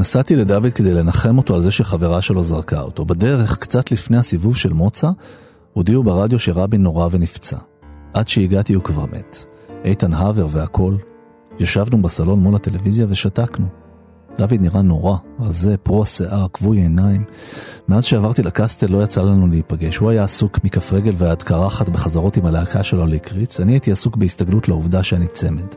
נסעתי 0.00 0.36
לדוד 0.36 0.72
כדי 0.72 0.94
לנחם 0.94 1.38
אותו 1.38 1.54
על 1.54 1.60
זה 1.60 1.70
שחברה 1.70 2.20
שלו 2.20 2.42
זרקה 2.42 2.80
אותו. 2.80 3.04
בדרך, 3.04 3.58
קצת 3.58 3.92
לפני 3.92 4.16
הסיבוב 4.16 4.56
של 4.56 4.72
מוצא, 4.72 5.10
הודיעו 5.72 6.02
ברדיו 6.02 6.38
שרבין 6.38 6.82
נורא 6.82 7.08
ונפצע. 7.10 7.56
עד 8.14 8.28
שהגעתי 8.28 8.74
הוא 8.74 8.84
כבר 8.84 9.04
מת. 9.04 9.44
איתן 9.84 10.12
הבר 10.12 10.46
והכל. 10.50 10.94
ישבנו 11.58 12.02
בסלון 12.02 12.40
מול 12.40 12.54
הטלוויזיה 12.54 13.06
ושתקנו. 13.08 13.66
דוד 14.38 14.60
נראה 14.60 14.82
נורא, 14.82 15.16
רזה, 15.40 15.76
פרו 15.76 16.02
השיער, 16.02 16.46
כבוי 16.52 16.78
עיניים. 16.78 17.24
מאז 17.88 18.04
שעברתי 18.04 18.42
לקסטל 18.42 18.86
לא 18.86 19.02
יצא 19.02 19.22
לנו 19.22 19.46
להיפגש. 19.46 19.96
הוא 19.96 20.10
היה 20.10 20.24
עסוק 20.24 20.64
מכף 20.64 20.92
רגל 20.92 21.12
ועד 21.16 21.42
קרחת 21.42 21.88
בחזרות 21.88 22.36
עם 22.36 22.46
הלהקה 22.46 22.82
שלו 22.82 23.06
לקריץ, 23.06 23.60
אני 23.60 23.72
הייתי 23.72 23.92
עסוק 23.92 24.16
בהסתגלות 24.16 24.68
לעובדה 24.68 25.02
שאני 25.02 25.26
צמד. 25.26 25.74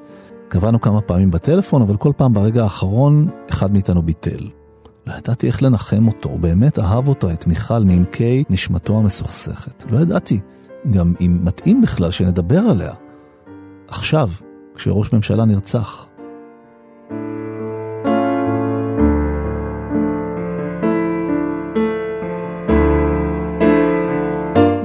קבענו 0.53 0.81
כמה 0.81 1.01
פעמים 1.01 1.31
בטלפון, 1.31 1.81
אבל 1.81 1.97
כל 1.97 2.11
פעם 2.17 2.33
ברגע 2.33 2.63
האחרון 2.63 3.27
אחד 3.49 3.73
מאיתנו 3.73 4.01
ביטל. 4.01 4.49
לא 5.07 5.13
ידעתי 5.13 5.47
איך 5.47 5.63
לנחם 5.63 6.07
אותו, 6.07 6.29
הוא 6.29 6.39
באמת 6.39 6.79
אהב 6.79 7.07
אותו, 7.07 7.31
את 7.31 7.47
מיכל, 7.47 7.83
מעמקי 7.83 8.43
נשמתו 8.49 8.97
המסוכסכת. 8.97 9.91
לא 9.91 9.99
ידעתי 9.99 10.39
גם 10.91 11.13
אם 11.21 11.39
מתאים 11.43 11.81
בכלל 11.81 12.11
שנדבר 12.11 12.59
עליה. 12.59 12.93
עכשיו, 13.87 14.29
כשראש 14.75 15.13
ממשלה 15.13 15.45
נרצח. 15.45 16.07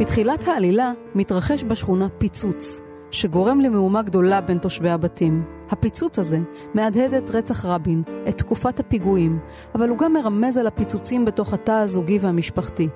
בתחילת 0.00 0.48
העלילה 0.48 0.92
מתרחש 1.14 1.64
בשכונה 1.64 2.08
פיצוץ. 2.18 2.87
שגורם 3.10 3.60
למהומה 3.60 4.02
גדולה 4.02 4.40
בין 4.40 4.58
תושבי 4.58 4.90
הבתים. 4.90 5.44
הפיצוץ 5.70 6.18
הזה 6.18 6.38
מהדהד 6.74 7.14
את 7.14 7.30
רצח 7.30 7.64
רבין, 7.64 8.02
את 8.28 8.38
תקופת 8.38 8.80
הפיגועים, 8.80 9.38
אבל 9.74 9.88
הוא 9.88 9.98
גם 9.98 10.12
מרמז 10.12 10.56
על 10.56 10.66
הפיצוצים 10.66 11.24
בתוך 11.24 11.52
התא 11.52 11.72
הזוגי 11.72 12.18
והמשפחתי. 12.18 12.88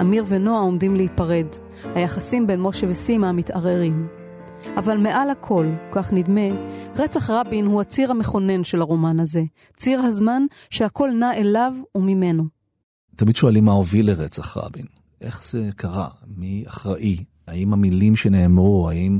אמיר 0.00 0.24
ונועה 0.28 0.60
עומדים 0.60 0.94
להיפרד, 0.96 1.46
היחסים 1.94 2.46
בין 2.46 2.60
משה 2.60 2.86
וסימה 2.90 3.32
מתערערים. 3.32 4.08
אבל 4.76 4.96
מעל 4.96 5.30
הכל, 5.30 5.66
כך 5.92 6.12
נדמה, 6.12 6.48
רצח 6.96 7.30
רבין 7.30 7.66
הוא 7.66 7.80
הציר 7.80 8.10
המכונן 8.10 8.64
של 8.64 8.80
הרומן 8.80 9.20
הזה, 9.20 9.42
ציר 9.76 10.00
הזמן 10.00 10.42
שהכל 10.70 11.10
נע 11.10 11.34
אליו 11.34 11.74
וממנו. 11.94 12.44
תמיד 13.16 13.36
שואלים 13.36 13.64
מה 13.64 13.72
הוביל 13.72 14.10
לרצח 14.10 14.56
רבין. 14.56 14.84
איך 15.20 15.46
זה 15.46 15.68
קרה? 15.76 16.08
מי 16.36 16.64
אחראי? 16.66 17.24
האם 17.50 17.72
המילים 17.72 18.16
שנאמרו, 18.16 18.90
האם 18.90 19.18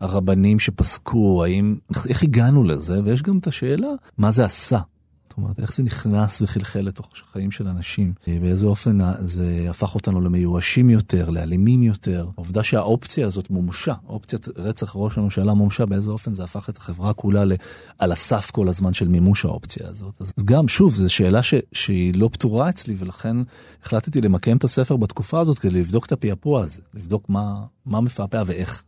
הרבנים 0.00 0.58
שפסקו, 0.58 1.44
האם, 1.44 1.76
איך 2.08 2.22
הגענו 2.22 2.64
לזה? 2.64 3.00
ויש 3.04 3.22
גם 3.22 3.38
את 3.38 3.46
השאלה, 3.46 3.88
מה 4.18 4.30
זה 4.30 4.44
עשה? 4.44 4.78
זאת 5.32 5.38
אומרת, 5.38 5.60
איך 5.60 5.74
זה 5.74 5.82
נכנס 5.82 6.42
וחלחל 6.42 6.80
לתוך 6.80 7.08
החיים 7.22 7.50
של 7.50 7.68
אנשים? 7.68 8.12
באיזה 8.26 8.66
אופן 8.66 8.98
זה 9.20 9.66
הפך 9.70 9.94
אותנו 9.94 10.20
למיואשים 10.20 10.90
יותר, 10.90 11.30
לאלימים 11.30 11.82
יותר? 11.82 12.26
העובדה 12.36 12.62
שהאופציה 12.62 13.26
הזאת 13.26 13.50
מומשה, 13.50 13.94
אופציית 14.08 14.48
רצח 14.56 14.92
ראש 14.94 15.18
הממשלה 15.18 15.54
מומשה, 15.54 15.86
באיזה 15.86 16.10
אופן 16.10 16.32
זה 16.32 16.44
הפך 16.44 16.68
את 16.68 16.76
החברה 16.76 17.12
כולה 17.12 17.42
על 17.98 18.12
הסף 18.12 18.50
כל 18.50 18.68
הזמן 18.68 18.94
של 18.94 19.08
מימוש 19.08 19.44
האופציה 19.44 19.88
הזאת. 19.88 20.20
אז 20.20 20.34
גם, 20.44 20.68
שוב, 20.68 20.94
זו 20.94 21.08
שאלה 21.08 21.42
ש, 21.42 21.54
שהיא 21.72 22.14
לא 22.14 22.28
פתורה 22.32 22.68
אצלי, 22.68 22.94
ולכן 22.98 23.36
החלטתי 23.82 24.20
למקם 24.20 24.56
את 24.56 24.64
הספר 24.64 24.96
בתקופה 24.96 25.40
הזאת 25.40 25.58
כדי 25.58 25.78
לבדוק 25.78 26.06
את 26.06 26.12
הפעפוע 26.12 26.62
הזה, 26.62 26.82
לבדוק 26.94 27.28
מה, 27.28 27.64
מה 27.86 28.00
מפעפע 28.00 28.42
ואיך. 28.46 28.84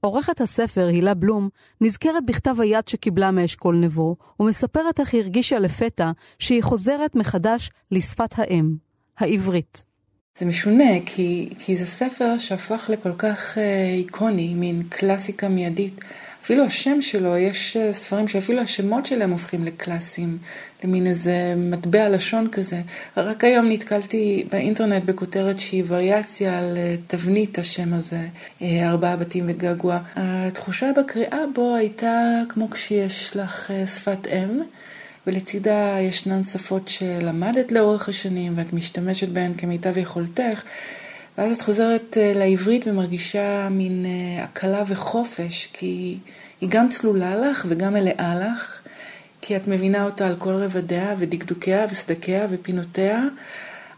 עורכת 0.00 0.40
הספר, 0.40 0.86
הילה 0.86 1.14
בלום, 1.14 1.48
נזכרת 1.80 2.26
בכתב 2.26 2.60
היד 2.60 2.88
שקיבלה 2.88 3.30
מאשכול 3.30 3.76
נבו, 3.76 4.16
ומספרת 4.40 5.00
איך 5.00 5.14
היא 5.14 5.22
הרגישה 5.22 5.58
לפתע 5.58 6.10
שהיא 6.38 6.62
חוזרת 6.62 7.14
מחדש 7.14 7.70
לשפת 7.90 8.38
האם, 8.38 8.74
העברית. 9.18 9.84
זה 10.38 10.46
משונה, 10.46 11.00
כי, 11.06 11.48
כי 11.58 11.76
זה 11.76 11.86
ספר 11.86 12.38
שהפך 12.38 12.90
לכל 12.92 13.12
כך 13.18 13.58
אה, 13.58 13.90
איקוני, 13.94 14.54
מין 14.54 14.82
קלאסיקה 14.88 15.48
מיידית. 15.48 16.00
אפילו 16.48 16.64
השם 16.64 17.02
שלו, 17.02 17.36
יש 17.36 17.76
אה, 17.76 17.92
ספרים 17.92 18.28
שאפילו 18.28 18.60
השמות 18.60 19.06
שלהם 19.06 19.30
הופכים 19.30 19.64
לקלאסיים, 19.64 20.38
למין 20.84 21.06
איזה 21.06 21.54
מטבע 21.56 22.08
לשון 22.08 22.48
כזה. 22.52 22.80
רק 23.16 23.44
היום 23.44 23.68
נתקלתי 23.68 24.44
באינטרנט 24.52 25.04
בכותרת 25.04 25.60
שהיא 25.60 25.84
וריאציה 25.86 26.58
על 26.58 26.76
אה, 26.76 26.94
תבנית 27.06 27.58
השם 27.58 27.94
הזה, 27.94 28.20
אה, 28.62 28.88
ארבעה 28.90 29.16
בתים 29.16 29.44
וגעגוע. 29.48 29.98
התחושה 30.16 30.90
בקריאה 30.96 31.40
בו 31.54 31.74
הייתה 31.74 32.40
כמו 32.48 32.70
כשיש 32.70 33.36
לך 33.36 33.70
שפת 33.86 34.26
אם. 34.26 34.62
ולצידה 35.26 35.96
ישנן 36.00 36.44
שפות 36.44 36.88
שלמדת 36.88 37.72
לאורך 37.72 38.08
השנים 38.08 38.52
ואת 38.56 38.72
משתמשת 38.72 39.28
בהן 39.28 39.52
כמיטב 39.56 39.98
יכולתך, 39.98 40.62
ואז 41.38 41.56
את 41.56 41.60
חוזרת 41.62 42.16
לעברית 42.34 42.86
ומרגישה 42.86 43.68
מין 43.70 44.06
הקלה 44.38 44.82
וחופש, 44.86 45.68
כי 45.72 46.18
היא 46.60 46.68
גם 46.68 46.88
צלולה 46.88 47.36
לך 47.36 47.64
וגם 47.68 47.94
מלאה 47.94 48.34
לך, 48.34 48.78
כי 49.40 49.56
את 49.56 49.68
מבינה 49.68 50.04
אותה 50.04 50.26
על 50.26 50.34
כל 50.38 50.54
רבדיה 50.54 51.14
ודקדוקיה 51.18 51.86
וסדקיה 51.90 52.46
ופינותיה. 52.50 53.24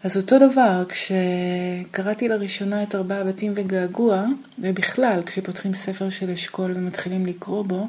אז 0.05 0.17
אותו 0.17 0.39
דבר, 0.39 0.85
כשקראתי 0.89 2.29
לראשונה 2.29 2.83
את 2.83 2.95
ארבעה 2.95 3.25
בתים 3.25 3.53
וגעגוע, 3.57 4.25
ובכלל, 4.59 5.23
כשפותחים 5.27 5.75
ספר 5.75 6.11
של 6.11 6.31
אשכול 6.31 6.73
ומתחילים 6.75 7.27
לקרוא 7.27 7.65
בו, 7.65 7.89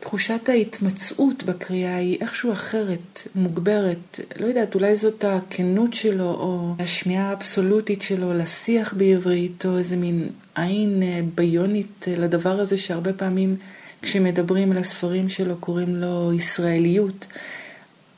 תחושת 0.00 0.48
ההתמצאות 0.48 1.42
בקריאה 1.42 1.96
היא 1.96 2.18
איכשהו 2.20 2.52
אחרת, 2.52 3.22
מוגברת. 3.34 4.20
לא 4.40 4.46
יודעת, 4.46 4.74
אולי 4.74 4.96
זאת 4.96 5.24
הכנות 5.24 5.94
שלו, 5.94 6.24
או 6.24 6.74
השמיעה 6.78 7.30
האבסולוטית 7.30 8.02
שלו 8.02 8.32
לשיח 8.32 8.94
בעברית, 8.94 9.66
או 9.66 9.78
איזה 9.78 9.96
מין 9.96 10.28
עין 10.54 11.02
אה, 11.02 11.20
ביונית 11.34 12.08
אה, 12.08 12.14
לדבר 12.18 12.60
הזה 12.60 12.78
שהרבה 12.78 13.12
פעמים 13.12 13.56
כשמדברים 14.02 14.72
על 14.72 14.78
הספרים 14.78 15.28
שלו 15.28 15.56
קוראים 15.56 15.96
לו 15.96 16.32
ישראליות. 16.32 17.26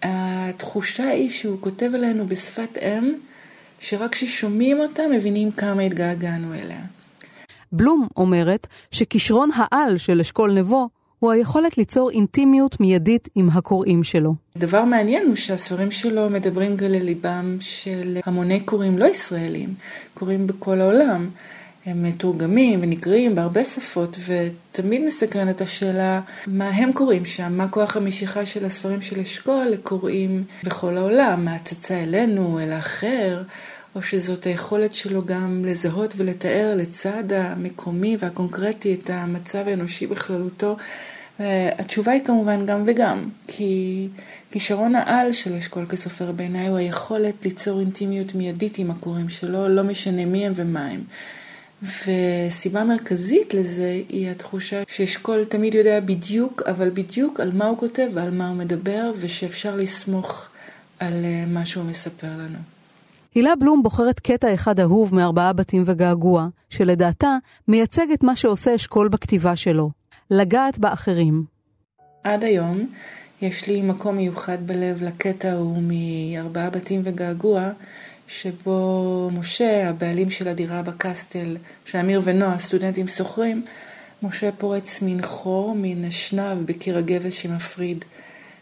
התחושה 0.02 1.08
היא 1.08 1.30
שהוא 1.30 1.58
כותב 1.60 1.90
עלינו 1.94 2.26
בשפת 2.26 2.78
אם, 2.78 3.14
שרק 3.80 4.12
כששומעים 4.12 4.80
אותה 4.80 5.02
מבינים 5.12 5.52
כמה 5.52 5.82
התגעגענו 5.82 6.54
אליה. 6.54 6.80
בלום 7.72 8.08
אומרת 8.16 8.66
שכישרון 8.90 9.50
העל 9.54 9.98
של 9.98 10.20
אשכול 10.20 10.52
נבו 10.52 10.88
הוא 11.24 11.32
היכולת 11.32 11.78
ליצור 11.78 12.10
אינטימיות 12.10 12.80
מיידית 12.80 13.28
עם 13.34 13.48
הקוראים 13.52 14.04
שלו. 14.04 14.34
דבר 14.58 14.84
מעניין 14.84 15.26
הוא 15.26 15.36
שהספרים 15.36 15.90
שלו 15.90 16.30
מדברים 16.30 16.76
גם 16.76 16.86
לליבם 16.86 17.56
של 17.60 18.18
המוני 18.24 18.60
קוראים 18.60 18.98
לא 18.98 19.04
ישראלים, 19.04 19.74
קוראים 20.14 20.46
בכל 20.46 20.80
העולם. 20.80 21.28
הם 21.86 22.02
מתורגמים 22.02 22.80
ונקראים 22.82 23.34
בהרבה 23.34 23.64
שפות, 23.64 24.16
ותמיד 24.26 25.00
מסקרנת 25.06 25.60
השאלה 25.60 26.20
מה 26.46 26.68
הם 26.68 26.92
קוראים 26.92 27.24
שם, 27.24 27.52
מה 27.52 27.68
כוח 27.68 27.96
המשיכה 27.96 28.46
של 28.46 28.64
הספרים 28.64 29.02
של 29.02 29.20
אשכול 29.20 29.66
לקוראים 29.70 30.44
בכל 30.64 30.96
העולם, 30.96 31.44
מהצצה 31.44 32.02
אלינו, 32.02 32.60
אל 32.60 32.72
האחר, 32.72 33.42
או 33.94 34.02
שזאת 34.02 34.44
היכולת 34.44 34.94
שלו 34.94 35.24
גם 35.24 35.64
לזהות 35.64 36.14
ולתאר 36.16 36.74
לצד 36.76 37.32
המקומי 37.32 38.16
והקונקרטי 38.20 38.94
את 38.94 39.10
המצב 39.10 39.68
האנושי 39.68 40.06
בכללותו. 40.06 40.76
התשובה 41.78 42.12
היא 42.12 42.24
כמובן 42.24 42.66
גם 42.66 42.82
וגם, 42.86 43.28
כי 43.46 44.08
כישרון 44.50 44.94
העל 44.94 45.32
של 45.32 45.56
אשכול 45.56 45.86
כסופר 45.86 46.32
בעיניי 46.32 46.66
הוא 46.66 46.76
היכולת 46.76 47.34
ליצור 47.44 47.80
אינטימיות 47.80 48.34
מיידית 48.34 48.78
עם 48.78 48.90
הקוראים 48.90 49.28
שלו, 49.28 49.68
לא 49.68 49.82
משנה 49.82 50.24
מי 50.24 50.46
הם 50.46 50.52
ומה 50.56 50.86
הם. 50.86 51.02
וסיבה 51.82 52.84
מרכזית 52.84 53.54
לזה 53.54 54.00
היא 54.08 54.30
התחושה 54.30 54.82
שאשכול 54.88 55.44
תמיד 55.44 55.74
יודע 55.74 56.00
בדיוק, 56.00 56.62
אבל 56.66 56.90
בדיוק 56.90 57.40
על 57.40 57.50
מה 57.52 57.66
הוא 57.66 57.78
כותב 57.78 58.08
ועל 58.14 58.30
מה 58.30 58.48
הוא 58.48 58.56
מדבר, 58.56 59.12
ושאפשר 59.20 59.76
לסמוך 59.76 60.46
על 60.98 61.24
אה, 61.24 61.44
מה 61.46 61.66
שהוא 61.66 61.84
מספר 61.84 62.26
לנו. 62.26 62.58
הילה 63.34 63.56
בלום 63.56 63.82
בוחרת 63.82 64.20
קטע 64.20 64.54
אחד 64.54 64.80
אהוב 64.80 65.14
מארבעה 65.14 65.52
בתים 65.52 65.82
וגעגוע, 65.86 66.48
שלדעתה 66.70 67.36
מייצג 67.68 68.06
את 68.14 68.22
מה 68.22 68.36
שעושה 68.36 68.74
אשכול 68.74 69.08
בכתיבה 69.08 69.56
שלו, 69.56 69.90
לגעת 70.30 70.78
באחרים. 70.78 71.44
עד 72.24 72.44
היום 72.44 72.88
יש 73.42 73.66
לי 73.66 73.82
מקום 73.82 74.16
מיוחד 74.16 74.66
בלב 74.66 75.02
לקטע 75.02 75.52
ההוא 75.52 75.82
מארבעה 75.82 76.70
בתים 76.70 77.00
וגעגוע, 77.04 77.70
שבו 78.28 79.30
משה, 79.32 79.88
הבעלים 79.88 80.30
של 80.30 80.48
הדירה 80.48 80.82
בקסטל, 80.82 81.56
שאמיר 81.84 82.20
ונועה, 82.24 82.58
סטודנטים 82.58 83.08
שוכרים, 83.08 83.64
משה 84.22 84.52
פורץ 84.52 85.02
מין 85.02 85.22
חור, 85.22 85.74
מין 85.74 86.04
אשנב 86.04 86.66
בקיר 86.66 86.98
הגבס 86.98 87.34
שמפריד 87.34 88.04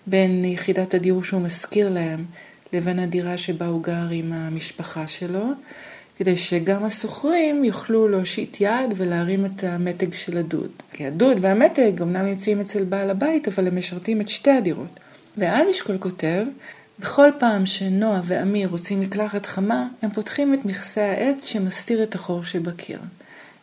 בין 0.06 0.44
יחידת 0.44 0.94
הדיור 0.94 1.24
שהוא 1.24 1.42
מזכיר 1.42 1.90
להם 1.90 2.24
לבין 2.72 2.98
הדירה 2.98 3.38
שבה 3.38 3.66
הוא 3.66 3.82
גר 3.82 4.08
עם 4.10 4.32
המשפחה 4.32 5.08
שלו, 5.08 5.44
כדי 6.22 6.36
שגם 6.36 6.84
השוכרים 6.84 7.64
יוכלו 7.64 8.08
להושיט 8.08 8.56
יד 8.60 8.90
ולהרים 8.96 9.46
את 9.46 9.64
המתג 9.64 10.14
של 10.14 10.38
הדוד. 10.38 10.70
כי 10.92 11.06
הדוד 11.06 11.36
והמתג 11.40 12.02
אמנם 12.02 12.26
נמצאים 12.26 12.60
אצל 12.60 12.84
בעל 12.84 13.10
הבית, 13.10 13.48
אבל 13.48 13.66
הם 13.66 13.78
משרתים 13.78 14.20
את 14.20 14.28
שתי 14.28 14.50
הדירות. 14.50 15.00
ואז 15.36 15.70
אשכול 15.70 15.98
כותב, 15.98 16.44
בכל 16.98 17.28
פעם 17.38 17.66
שנועה 17.66 18.20
ואמיר 18.24 18.68
רוצים 18.68 19.00
מקלחת 19.00 19.46
חמה, 19.46 19.88
הם 20.02 20.10
פותחים 20.10 20.54
את 20.54 20.64
מכסה 20.64 21.04
העץ 21.04 21.44
שמסתיר 21.44 22.02
את 22.02 22.14
החור 22.14 22.44
שבקיר. 22.44 22.98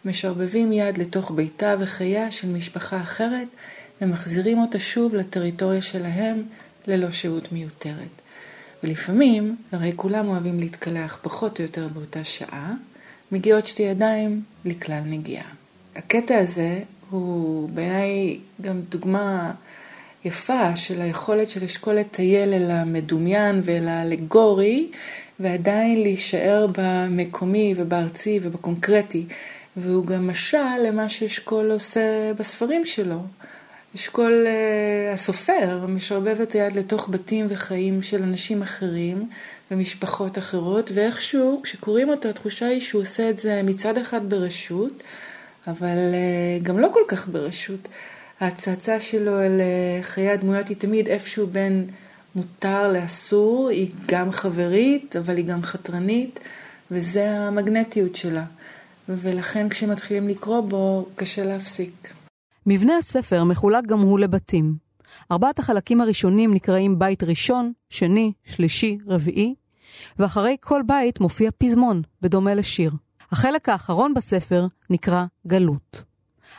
משרבבים 0.05 0.73
יד 0.73 0.97
לתוך 0.97 1.31
ביתה 1.31 1.75
וחייה 1.79 2.31
של 2.31 2.47
משפחה 2.47 2.97
אחרת, 3.01 3.47
ומחזירים 4.01 4.59
אותה 4.59 4.79
שוב 4.79 5.15
לטריטוריה 5.15 5.81
שלהם 5.81 6.43
ללא 6.87 7.11
שהות 7.11 7.51
מיותרת. 7.51 8.18
ולפעמים, 8.83 9.55
הרי 9.71 9.93
כולם 9.95 10.27
אוהבים 10.27 10.59
להתקלח 10.59 11.19
פחות 11.21 11.59
או 11.59 11.63
יותר 11.63 11.87
באותה 11.87 12.23
שעה, 12.23 12.73
מגיעות 13.31 13.65
שתי 13.65 13.83
ידיים 13.83 14.41
לכלל 14.65 15.01
נגיעה. 15.05 15.47
הקטע 15.95 16.37
הזה 16.37 16.79
הוא 17.09 17.69
בעיניי 17.69 18.39
גם 18.61 18.81
דוגמה 18.89 19.51
יפה 20.25 20.75
של 20.75 21.01
היכולת 21.01 21.49
של 21.49 21.63
אשכול 21.63 21.93
לטייל 21.93 22.53
אל 22.53 22.71
המדומיין 22.71 23.61
ואל 23.63 23.87
האלגורי, 23.87 24.91
ועדיין 25.39 26.01
להישאר 26.01 26.67
במקומי 26.77 27.73
ובארצי 27.77 28.39
ובקונקרטי. 28.43 29.25
והוא 29.77 30.05
גם 30.05 30.27
משל 30.27 30.77
למה 30.87 31.09
שאשכול 31.09 31.71
עושה 31.71 32.31
בספרים 32.39 32.85
שלו. 32.85 33.19
אשכול 33.95 34.45
uh, 34.45 35.13
הסופר 35.13 35.85
משרבב 35.87 36.41
את 36.41 36.51
היד 36.51 36.75
לתוך 36.75 37.09
בתים 37.09 37.45
וחיים 37.49 38.03
של 38.03 38.23
אנשים 38.23 38.61
אחרים 38.61 39.29
ומשפחות 39.71 40.37
אחרות, 40.37 40.91
ואיכשהו 40.93 41.61
כשקוראים 41.63 42.09
אותו 42.09 42.29
התחושה 42.29 42.67
היא 42.67 42.81
שהוא 42.81 43.01
עושה 43.01 43.29
את 43.29 43.39
זה 43.39 43.61
מצד 43.63 43.97
אחד 43.97 44.29
ברשות, 44.29 45.03
אבל 45.67 45.97
uh, 45.97 46.63
גם 46.63 46.79
לא 46.79 46.89
כל 46.93 47.03
כך 47.07 47.27
ברשות. 47.27 47.87
ההצצה 48.39 48.99
שלו 48.99 49.41
אל 49.41 49.59
uh, 49.59 50.03
חיי 50.03 50.29
הדמויות 50.29 50.67
היא 50.67 50.77
תמיד 50.77 51.07
איפשהו 51.07 51.47
בין 51.47 51.87
מותר 52.35 52.91
לאסור, 52.91 53.69
היא 53.69 53.89
גם 54.05 54.31
חברית, 54.31 55.15
אבל 55.15 55.37
היא 55.37 55.45
גם 55.45 55.63
חתרנית, 55.63 56.39
וזה 56.91 57.29
המגנטיות 57.29 58.15
שלה. 58.15 58.45
ולכן 59.09 59.69
כשמתחילים 59.69 60.27
לקרוא 60.27 60.61
בו, 60.61 61.05
קשה 61.15 61.45
להפסיק. 61.45 62.18
מבנה 62.71 62.97
הספר 62.97 63.43
מחולק 63.43 63.85
גם 63.87 63.99
הוא 63.99 64.19
לבתים. 64.19 64.75
ארבעת 65.31 65.59
החלקים 65.59 66.01
הראשונים 66.01 66.53
נקראים 66.53 66.99
בית 66.99 67.23
ראשון, 67.23 67.71
שני, 67.89 68.31
שלישי, 68.45 68.97
רביעי, 69.07 69.55
ואחרי 70.19 70.57
כל 70.61 70.81
בית 70.85 71.19
מופיע 71.19 71.49
פזמון, 71.57 72.01
בדומה 72.21 72.55
לשיר. 72.55 72.91
החלק 73.31 73.69
האחרון 73.69 74.13
בספר 74.13 74.67
נקרא 74.89 75.25
גלות. 75.47 76.03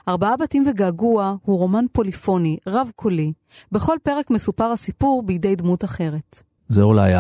ארבעה 0.09 0.37
בתים 0.37 0.63
וגעגוע 0.67 1.37
הוא 1.43 1.59
רומן 1.59 1.85
פוליפוני, 1.93 2.57
רב-קולי. 2.67 3.33
בכל 3.73 3.97
פרק 4.03 4.31
מסופר 4.31 4.65
הסיפור 4.65 5.23
בידי 5.23 5.57
דמות 5.57 5.85
אחרת. 5.85 6.43
זה 6.69 6.83
אולי 6.83 7.13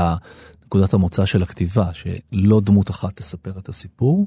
נקודת 0.70 0.94
המוצא 0.94 1.26
של 1.26 1.42
הכתיבה, 1.42 1.90
שלא 1.92 2.60
דמות 2.60 2.90
אחת 2.90 3.16
תספר 3.16 3.58
את 3.58 3.68
הסיפור, 3.68 4.26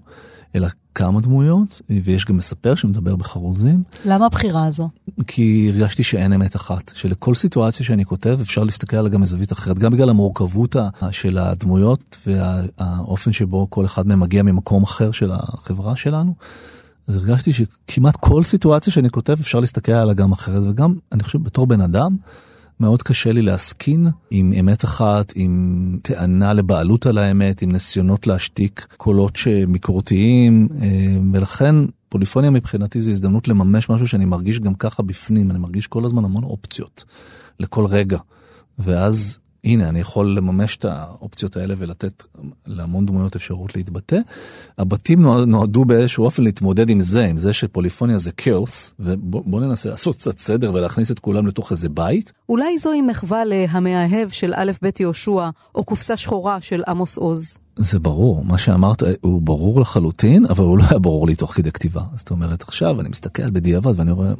אלא 0.56 0.68
כמה 0.96 1.22
דמויות, 1.22 1.82
ויש 2.04 2.26
גם 2.26 2.38
מספר 2.38 2.76
שמדבר 2.76 3.16
בחרוזים. 3.16 3.82
למה 4.06 4.26
הבחירה 4.26 4.66
הזו? 4.66 4.90
כי 5.28 5.72
הרגשתי 5.74 6.04
שאין 6.04 6.34
אמת 6.34 6.56
אחת, 6.56 6.92
שלכל 6.96 7.36
סיטואציה 7.36 7.86
שאני 7.86 8.06
כותב 8.06 8.38
אפשר 8.42 8.64
להסתכל 8.64 8.98
עליה 8.98 9.12
גם 9.12 9.22
מזווית 9.22 9.52
אחרת, 9.52 9.80
גם 9.80 9.92
בגלל 9.92 10.10
המורכבות 10.10 10.76
של 11.12 11.38
הדמויות 11.38 12.18
והאופן 12.28 13.32
שבו 13.32 13.68
כל 13.70 13.86
אחד 13.86 14.08
מהם 14.08 14.20
מגיע 14.20 14.44
ממקום 14.44 14.84
אחר 14.84 15.12
של 15.12 15.32
החברה 15.34 15.96
שלנו. 15.96 16.36
אז 17.08 17.16
הרגשתי 17.16 17.54
שכמעט 17.54 18.16
כל 18.16 18.44
סיטואציה 18.44 18.94
שאני 18.94 19.10
כותב 19.10 19.36
אפשר 19.42 19.60
להסתכל 19.60 19.92
עליה 19.92 20.14
גם 20.14 20.32
אחרת, 20.32 20.64
וגם, 20.70 20.96
אני 21.12 21.24
חושב, 21.24 21.44
בתור 21.44 21.68
בן 21.68 21.82
אדם, 21.82 22.18
מאוד 22.80 23.04
קשה 23.04 23.32
לי 23.32 23.42
להסכין 23.42 24.08
עם 24.32 24.54
אמת 24.60 24.86
אחת, 24.86 25.34
עם 25.36 25.98
טענה 26.02 26.54
לבעלות 26.54 27.06
על 27.06 27.18
האמת, 27.18 27.62
עם 27.62 27.72
ניסיונות 27.72 28.28
להשתיק 28.28 28.88
קולות 28.98 29.36
שמקורתיים, 29.36 30.68
אה, 30.82 30.88
ולכן 31.34 31.76
פוליפוניה 32.10 32.50
מבחינתי 32.50 33.02
זה 33.02 33.12
הזדמנות 33.12 33.48
לממש 33.48 33.90
משהו 33.90 34.08
שאני 34.08 34.26
מרגיש 34.26 34.60
גם 34.60 34.76
ככה 34.76 35.04
בפנים, 35.04 35.52
אני 35.52 35.60
מרגיש 35.60 35.88
כל 35.88 36.06
הזמן 36.06 36.26
המון 36.26 36.44
אופציות 36.44 37.04
לכל 37.60 37.86
רגע. 37.86 38.18
ואז 38.80 39.40
הנה, 39.64 39.90
אני 39.90 40.00
יכול 40.00 40.36
לממש 40.38 40.76
את 40.76 40.86
האופציות 40.86 41.58
האלה 41.58 41.74
ולתת 41.78 42.24
להמון 42.66 43.06
דמויות 43.06 43.36
אפשרות 43.36 43.76
להתבטא. 43.76 44.20
הבתים 44.78 45.22
נועדו 45.26 45.86
באיזשהו 45.86 46.26
אופן 46.26 46.44
להתמודד 46.44 46.90
עם 46.90 47.00
זה, 47.00 47.26
עם 47.26 47.38
זה 47.38 47.54
שפוליפוניה 47.54 48.18
זה 48.18 48.32
כאוס, 48.32 48.94
ובוא 49.00 49.62
ננסה 49.62 49.90
לעשות 49.90 50.16
קצת 50.16 50.38
סדר 50.38 50.74
ולהכניס 50.74 51.12
את 51.12 51.20
כולם 51.20 51.48
לתוך 51.48 51.72
איזה 51.72 51.90
בית. 51.90 52.34
אולי 52.50 52.78
זוהי 52.78 53.02
מחווה 53.02 53.46
להמאהב 53.46 54.30
של 54.30 54.54
א' 54.56 54.72
ב' 54.82 54.90
יהושע, 55.00 55.50
או 55.76 55.84
קופסה 55.84 56.18
שחורה 56.18 56.62
של 56.62 56.84
עמוס 56.88 57.18
עוז. 57.18 57.58
זה 57.76 58.00
ברור, 58.00 58.46
מה 58.46 58.58
שאמרת 58.58 59.04
הוא 59.22 59.42
ברור 59.42 59.82
לחלוטין, 59.82 60.46
אבל 60.46 60.66
הוא 60.66 60.78
לא 60.78 60.84
היה 60.90 61.00
ברור 61.00 61.28
לי 61.28 61.36
תוך 61.36 61.54
כדי 61.54 61.72
כתיבה. 61.72 62.02
זאת 62.16 62.32
אומרת, 62.32 62.62
עכשיו 62.62 63.02
אני 63.02 63.10
מסתכל 63.10 63.52
בדיעבד 63.52 64.00
ואני 64.00 64.12
רואה, 64.12 64.34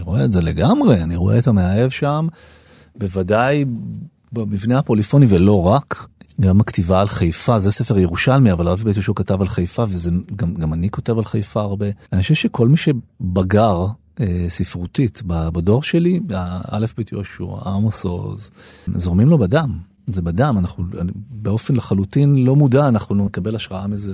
רואה 0.00 0.24
את 0.24 0.32
זה 0.32 0.40
לגמרי, 0.40 1.02
אני 1.02 1.16
רואה 1.16 1.38
את 1.38 1.46
המאהב 1.46 1.90
שם, 1.90 2.26
בוודאי 2.96 3.64
במבנה 4.32 4.78
הפוליפוני 4.78 5.26
ולא 5.28 5.66
רק, 5.66 6.06
גם 6.40 6.60
הכתיבה 6.60 7.00
על 7.00 7.08
חיפה, 7.08 7.58
זה 7.58 7.70
ספר 7.70 7.98
ירושלמי, 7.98 8.52
אבל 8.52 8.68
הרב 8.68 8.82
בית 8.84 8.96
יהושע 8.96 9.12
כתב 9.16 9.40
על 9.40 9.48
חיפה, 9.48 9.84
וגם 9.90 10.72
אני 10.72 10.90
כותב 10.90 11.18
על 11.18 11.24
חיפה 11.24 11.60
הרבה. 11.60 11.86
אני 12.12 12.22
חושב 12.22 12.34
שכל 12.34 12.68
מי 12.68 12.76
שבגר 12.76 13.86
אה, 14.20 14.46
ספרותית 14.48 15.22
בדור 15.26 15.82
שלי, 15.82 16.20
א' 16.70 16.86
בית 16.96 17.12
יהושע, 17.12 17.44
עמוס 17.66 18.04
עוז, 18.04 18.50
זורמים 18.94 19.28
לו 19.28 19.38
בדם. 19.38 19.78
זה 20.06 20.22
בדם, 20.22 20.56
אנחנו 20.58 20.84
באופן 21.30 21.76
לחלוטין 21.76 22.44
לא 22.44 22.56
מודע, 22.56 22.88
אנחנו 22.88 23.24
נקבל 23.26 23.56
השראה 23.56 23.86
מזה, 23.86 24.12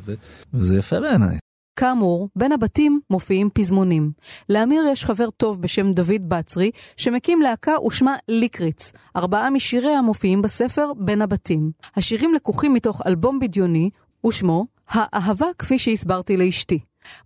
וזה 0.55 0.79
יפה 0.79 1.01
בעיניי. 1.01 1.39
כאמור, 1.77 2.29
בין 2.37 2.53
הבתים 2.53 3.01
מופיעים 3.11 3.51
פזמונים. 3.55 4.11
לאמיר 4.49 4.83
יש 4.93 5.05
חבר 5.05 5.31
טוב 5.31 5.63
בשם 5.63 5.93
דוד 5.93 6.29
בצרי, 6.29 6.71
שמקים 6.97 7.43
להקה 7.43 7.73
ושמה 7.87 8.17
ליקריץ. 8.29 8.93
ארבעה 9.17 9.51
משיריה 9.51 10.03
מופיעים 10.03 10.43
בספר 10.43 10.93
בין 10.99 11.23
הבתים. 11.23 11.71
השירים 11.97 12.35
לקוחים 12.35 12.75
מתוך 12.75 13.03
אלבום 13.07 13.39
בדיוני, 13.39 13.91
ושמו 14.27 14.67
"האהבה 14.89 15.47
כפי 15.59 15.79
שהסברתי 15.79 16.37
לאשתי". 16.37 16.79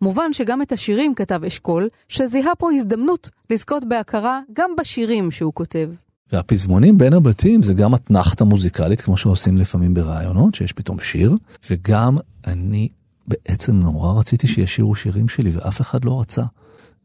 מובן 0.03 0.33
שגם 0.33 0.63
את 0.63 0.73
השירים 0.73 1.15
כתב 1.15 1.45
אשכול, 1.45 1.89
שזיהה 2.09 2.55
פה 2.55 2.73
הזדמנות 2.73 3.29
לזכות 3.51 3.85
בהכרה 3.85 4.41
גם 4.53 4.71
בשירים 4.79 5.31
שהוא 5.31 5.53
כותב. 5.55 5.91
והפזמונים 6.33 6.99
בין 6.99 7.13
הבתים 7.13 7.63
זה 7.63 7.75
גם 7.75 7.95
אתנחתא 7.95 8.45
מוזיקלית, 8.45 9.01
כמו 9.01 9.17
שעושים 9.17 9.57
לפעמים 9.57 9.95
ברעיונות, 9.95 10.55
שיש 10.55 10.73
פתאום 10.73 11.01
שיר, 11.01 11.35
וגם 11.71 12.17
אני 12.47 12.89
בעצם 13.29 13.81
נורא 13.81 14.19
רציתי 14.19 14.47
שישירו 14.47 14.95
שירים 14.95 15.29
שלי 15.29 15.51
ואף 15.51 15.81
אחד 15.81 16.05
לא 16.05 16.21
רצה. 16.21 16.43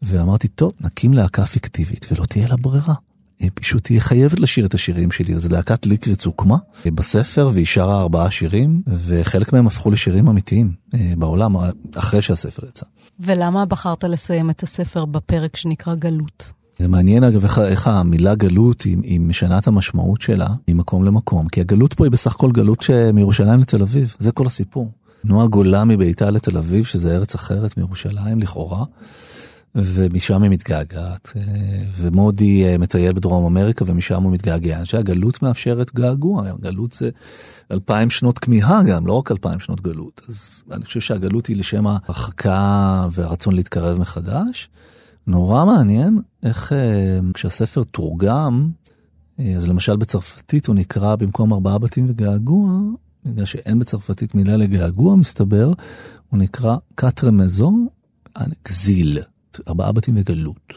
ואמרתי, 0.02 0.48
טוב, 0.48 0.72
נקים 0.82 1.14
להקה 1.14 1.46
פיקטיבית 1.46 2.06
ולא 2.12 2.26
תהיה 2.26 2.48
לה 2.48 2.58
ברירה. 2.58 2.94
היא 3.40 3.52
פשוט 3.54 3.84
תהיה 3.84 4.02
חייבת 4.02 4.40
לשיר 4.40 4.66
את 4.66 4.74
השירים 4.74 5.12
שלי. 5.12 5.36
אז 5.36 5.52
להקת 5.52 5.86
ליקריץ 5.86 6.26
הוקמה 6.26 6.58
בספר 6.86 7.50
והיא 7.54 7.66
שרה 7.66 8.02
ארבעה 8.02 8.32
שירים, 8.32 8.82
וחלק 8.88 9.54
מהם 9.54 9.68
הפכו 9.68 9.92
לשירים 9.92 10.28
אמיתיים 10.28 10.74
אה, 10.94 11.14
בעולם 11.18 11.56
אחרי 11.96 12.22
שהספר 12.22 12.68
יצא. 12.68 12.86
ולמה 13.20 13.66
בחרת 13.66 14.04
לסיים 14.04 14.50
את 14.50 14.64
הספר 14.64 15.06
בפרק 15.06 15.56
שנקרא 15.56 15.96
גלות? 15.96 16.52
זה 16.80 16.88
מעניין 16.88 17.24
אגב 17.24 17.44
איך, 17.44 17.60
איך 17.60 17.88
המילה 17.88 18.36
גלות 18.36 18.82
היא, 18.82 18.98
היא 19.04 19.20
משנה 19.20 19.58
את 19.58 19.68
המשמעות 19.68 20.22
שלה 20.22 20.48
ממקום 20.68 21.04
למקום, 21.04 21.48
כי 21.48 21.62
הגלות 21.62 21.94
פה 21.94 22.06
היא 22.06 22.12
בסך 22.12 22.36
הכל 22.36 22.52
גלות 22.52 22.86
מירושלים 23.14 23.60
לתל 23.60 23.82
אביב, 23.82 24.16
זה 24.20 24.32
כל 24.32 24.46
הסיפור. 24.46 24.92
נועה 25.26 25.48
גולה 25.48 25.84
מביתה 25.86 26.32
לתל 26.32 26.58
אביב, 26.58 26.86
שזה 26.86 27.16
ארץ 27.16 27.36
אחרת 27.36 27.78
מירושלים 27.78 28.40
לכאורה, 28.40 28.84
ומשם 29.76 30.44
היא 30.44 30.52
מתגעגעת, 30.52 31.34
אה, 31.36 31.42
ומודי 31.98 32.66
אה, 32.66 32.78
מטייל 32.78 33.14
בדרום 33.14 33.46
אמריקה 33.46 33.86
ומשם 33.88 34.24
הוא 34.24 34.32
מתגעגע. 34.32 34.82
שהגלות 34.84 35.44
מאפשרת 35.44 35.96
געגוע, 35.96 36.52
גלות 36.62 36.94
זה 36.94 37.10
אלפיים 37.72 38.10
שנות 38.10 38.40
כמיהה 38.40 38.84
גם, 38.84 39.08
לא 39.08 39.14
רק 39.14 39.32
אלפיים 39.32 39.60
שנות 39.60 39.82
גלות. 39.82 40.22
אז 40.30 40.64
אני 40.72 40.86
חושב 40.86 41.00
שהגלות 41.00 41.48
היא 41.48 41.58
לשם 41.58 41.88
ההרחקה 41.88 43.08
והרצון 43.12 43.56
להתקרב 43.56 44.00
מחדש. 44.00 44.70
נורא 45.28 45.66
מעניין 45.66 46.20
איך 46.44 46.74
אה, 46.74 47.20
כשהספר 47.34 47.84
תורגם, 47.84 48.70
אז 49.58 49.68
למשל 49.68 49.96
בצרפתית 49.96 50.68
הוא 50.68 50.76
נקרא 50.76 51.16
במקום 51.16 51.54
ארבעה 51.54 51.78
בתים 51.78 52.06
וגעגוע, 52.10 52.72
בגלל 53.26 53.46
שאין 53.46 53.80
בצרפתית 53.80 54.36
מילה 54.36 54.58
לגעגוע 54.58 55.16
מסתבר, 55.16 55.72
הוא 56.30 56.40
נקרא 56.40 56.78
קטרה 56.96 57.32
מזו 57.32 57.72
אקזיל. 58.34 59.20
ארבעה 59.68 59.92
בתים 59.92 60.16
וגלות. 60.18 60.74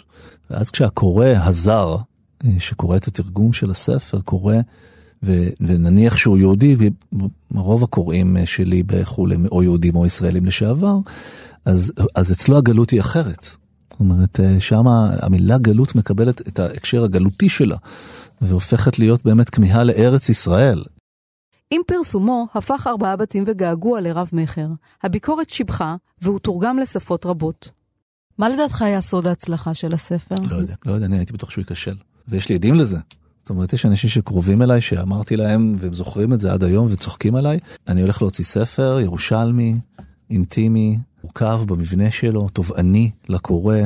ואז 0.51 0.71
כשהקורא 0.71 1.27
הזר, 1.27 1.97
אה, 2.45 2.51
שקורא 2.59 2.97
את 2.97 3.07
התרגום 3.07 3.53
של 3.53 3.71
הספר, 3.71 4.21
קורא, 4.21 4.57
ו, 5.23 5.49
ונניח 5.61 6.17
שהוא 6.17 6.39
יהודי, 6.39 6.77
רוב 7.55 7.85
הקוראים 7.85 8.37
אה, 8.37 8.47
שלי 8.47 8.83
בחו"ל 8.83 9.33
הם 9.33 9.47
או 9.53 9.63
יהודים 9.63 9.97
או 9.97 10.07
ישראלים 10.07 10.47
לשעבר, 10.47 10.99
אז, 11.65 11.93
אז 12.15 12.33
אצלו 12.33 12.59
הגלות 12.59 12.91
היא 12.91 13.01
אחרת. 13.01 13.45
זאת 13.91 14.01
אומרת, 14.01 14.41
אה, 14.41 14.61
שם 14.61 14.85
המילה 15.23 15.59
גלות 15.59 15.95
מקבלת 15.95 16.49
את 16.49 16.59
ההקשר 16.59 17.05
הגלותי 17.05 17.49
שלה, 17.49 17.77
והופכת 18.41 18.99
להיות 18.99 19.25
באמת 19.25 19.51
כמיהה 19.51 19.85
לארץ 19.85 20.29
ישראל. 20.29 20.85
עם 21.71 21.81
פרסומו 21.87 22.47
הפך 22.55 22.87
ארבעה 22.87 23.17
בתים 23.17 23.45
וגעגוע 23.47 24.01
לרב 24.01 24.29
מכר. 24.33 24.69
הביקורת 25.03 25.51
שיבחה, 25.51 25.97
והוא 26.23 26.39
תורגם 26.39 26.79
לשפות 26.79 27.27
רבות. 27.27 27.71
מה 28.39 28.49
לדעתך 28.49 28.83
היה 28.83 29.01
סוד 29.01 29.27
ההצלחה 29.27 29.75
של 29.75 29.95
הספר? 29.95 30.35
לא 30.51 30.57
יודע, 30.57 30.75
לא 30.87 30.93
יודע, 30.93 31.07
אני 31.07 31.19
הייתי 31.19 31.33
בטוח 31.33 31.51
שהוא 31.51 31.63
ייכשל. 31.63 31.97
ויש 32.29 32.49
לי 32.49 32.55
עדים 32.55 32.75
לזה. 32.75 32.99
זאת 33.43 33.51
אומרת, 33.51 33.73
יש 33.73 33.87
אנשים 33.87 34.11
שקרובים 34.11 34.63
אליי, 34.63 34.81
שאמרתי 34.81 35.37
להם, 35.37 35.77
והם 35.79 35.95
זוכרים 35.95 36.33
את 36.33 36.41
זה 36.41 36.53
עד 36.53 36.65
היום 36.65 36.87
וצוחקים 36.91 37.35
עליי. 37.35 37.59
אני 37.89 38.01
הולך 38.01 38.23
להוציא 38.23 38.45
ספר 38.45 38.99
ירושלמי, 39.01 39.81
אינטימי, 40.31 40.99
מורכב 41.25 41.61
במבנה 41.67 42.11
שלו, 42.11 42.49
תובעני 42.49 43.11
לקורא, 43.29 43.77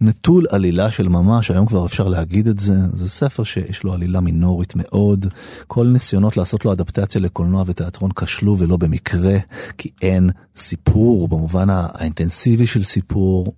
נטול 0.00 0.46
עלילה 0.50 0.90
של 0.90 1.08
ממש, 1.08 1.50
היום 1.50 1.66
כבר 1.66 1.86
אפשר 1.86 2.08
להגיד 2.08 2.48
את 2.48 2.58
זה. 2.58 2.74
זה 2.92 3.08
ספר 3.08 3.42
שיש 3.42 3.84
לו 3.84 3.92
עלילה 3.92 4.20
מינורית 4.20 4.72
מאוד. 4.76 5.26
כל 5.66 5.86
ניסיונות 5.86 6.36
לעשות 6.36 6.64
לו 6.64 6.72
אדפטציה 6.72 7.20
לקולנוע 7.20 7.64
ותיאטרון 7.66 8.10
כשלו 8.12 8.58
ולא 8.58 8.76
במקרה, 8.76 9.36
כי 9.78 9.88
אין 10.02 10.30
סיפור 10.56 11.28
במובן 11.28 11.66
האינטנסיבי 11.70 12.66
של 12.66 12.82
סיפור. 12.82 13.52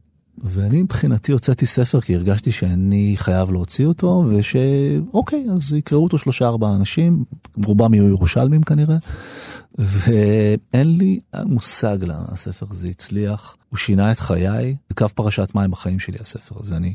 ואני 0.44 0.82
מבחינתי 0.82 1.32
הוצאתי 1.32 1.66
ספר 1.66 2.00
כי 2.00 2.14
הרגשתי 2.14 2.52
שאני 2.52 3.14
חייב 3.16 3.50
להוציא 3.50 3.86
אותו 3.86 4.24
ושאוקיי 4.28 5.46
אז 5.52 5.72
יקראו 5.72 6.04
אותו 6.04 6.18
שלושה 6.18 6.46
ארבעה 6.46 6.74
אנשים 6.74 7.24
רובם 7.64 7.94
יהיו 7.94 8.08
ירושלמים 8.08 8.62
כנראה 8.62 8.96
ואין 9.78 10.96
לי 10.98 11.20
מושג 11.44 11.98
למה 12.02 12.24
הספר 12.28 12.66
הזה 12.70 12.88
הצליח 12.88 13.56
הוא 13.68 13.78
שינה 13.78 14.12
את 14.12 14.20
חיי 14.20 14.76
זה 14.88 14.94
קו 14.94 15.08
פרשת 15.14 15.54
מים 15.54 15.70
בחיים 15.70 15.98
שלי 15.98 16.18
הספר 16.20 16.54
הזה 16.60 16.76
אני 16.76 16.94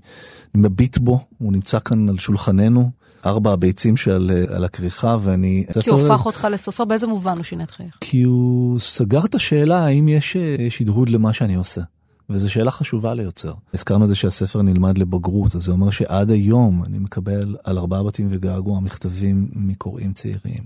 מביט 0.55 0.97
בו 0.97 1.25
הוא 1.37 1.53
נמצא 1.53 1.79
כאן 1.79 2.09
על 2.09 2.19
שולחננו 2.19 2.91
ארבע 3.25 3.53
הביצים 3.53 3.97
שעל 3.97 4.31
על 4.47 4.63
הכריכה 4.63 5.17
ואני... 5.21 5.65
כי 5.79 5.89
הוא 5.89 6.07
הפך 6.07 6.25
אותך 6.25 6.47
לסופר 6.51 6.85
באיזה 6.85 7.07
מובן 7.07 7.35
הוא 7.35 7.43
שינה 7.43 7.63
את 7.63 7.71
חייך? 7.71 7.97
כי 8.01 8.23
הוא 8.23 8.79
סגר 8.79 9.25
את 9.25 9.35
השאלה 9.35 9.85
האם 9.85 10.07
יש 10.07 10.37
שדהוד 10.69 11.09
למה 11.09 11.33
שאני 11.33 11.55
עושה. 11.55 11.81
וזו 12.29 12.49
שאלה 12.49 12.71
חשובה 12.71 13.13
ליוצר. 13.13 13.53
הזכרנו 13.73 14.03
את 14.03 14.09
זה 14.09 14.15
שהספר 14.15 14.61
נלמד 14.61 14.97
לבגרות, 14.97 15.55
אז 15.55 15.63
זה 15.63 15.71
אומר 15.71 15.89
שעד 15.89 16.31
היום 16.31 16.83
אני 16.83 16.99
מקבל 16.99 17.55
על 17.63 17.77
ארבעה 17.77 18.03
בתים 18.03 18.27
וגעגוע 18.31 18.79
מכתבים 18.79 19.47
מקוראים 19.53 20.13
צעירים. 20.13 20.63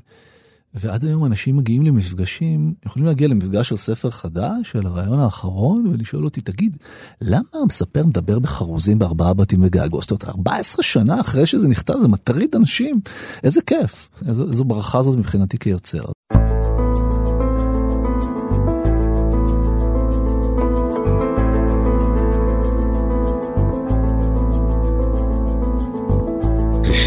ועד 0.73 1.05
היום 1.05 1.25
אנשים 1.25 1.57
מגיעים 1.57 1.81
למפגשים, 1.81 2.73
יכולים 2.85 3.05
להגיע 3.05 3.27
למפגש 3.27 3.69
של 3.69 3.75
ספר 3.75 4.09
חדש, 4.09 4.71
של 4.71 4.87
הרעיון 4.87 5.19
האחרון, 5.19 5.87
ולשאול 5.87 6.25
אותי, 6.25 6.41
תגיד, 6.41 6.77
למה 7.21 7.41
המספר 7.61 8.05
מדבר 8.05 8.39
בחרוזים 8.39 8.99
בארבעה 8.99 9.33
בתים 9.33 9.59
וגעגוע? 9.63 10.01
זאת 10.01 10.11
אומרת, 10.11 10.23
14 10.23 10.83
שנה 10.83 11.21
אחרי 11.21 11.45
שזה 11.45 11.67
נכתב, 11.67 11.93
זה 11.99 12.07
מטריד 12.07 12.55
אנשים, 12.55 12.99
איזה 13.43 13.61
כיף. 13.61 14.09
איזו, 14.27 14.49
איזו 14.49 14.65
ברכה 14.65 15.01
זאת 15.01 15.17
מבחינתי 15.17 15.57
כיוצר. 15.57 16.03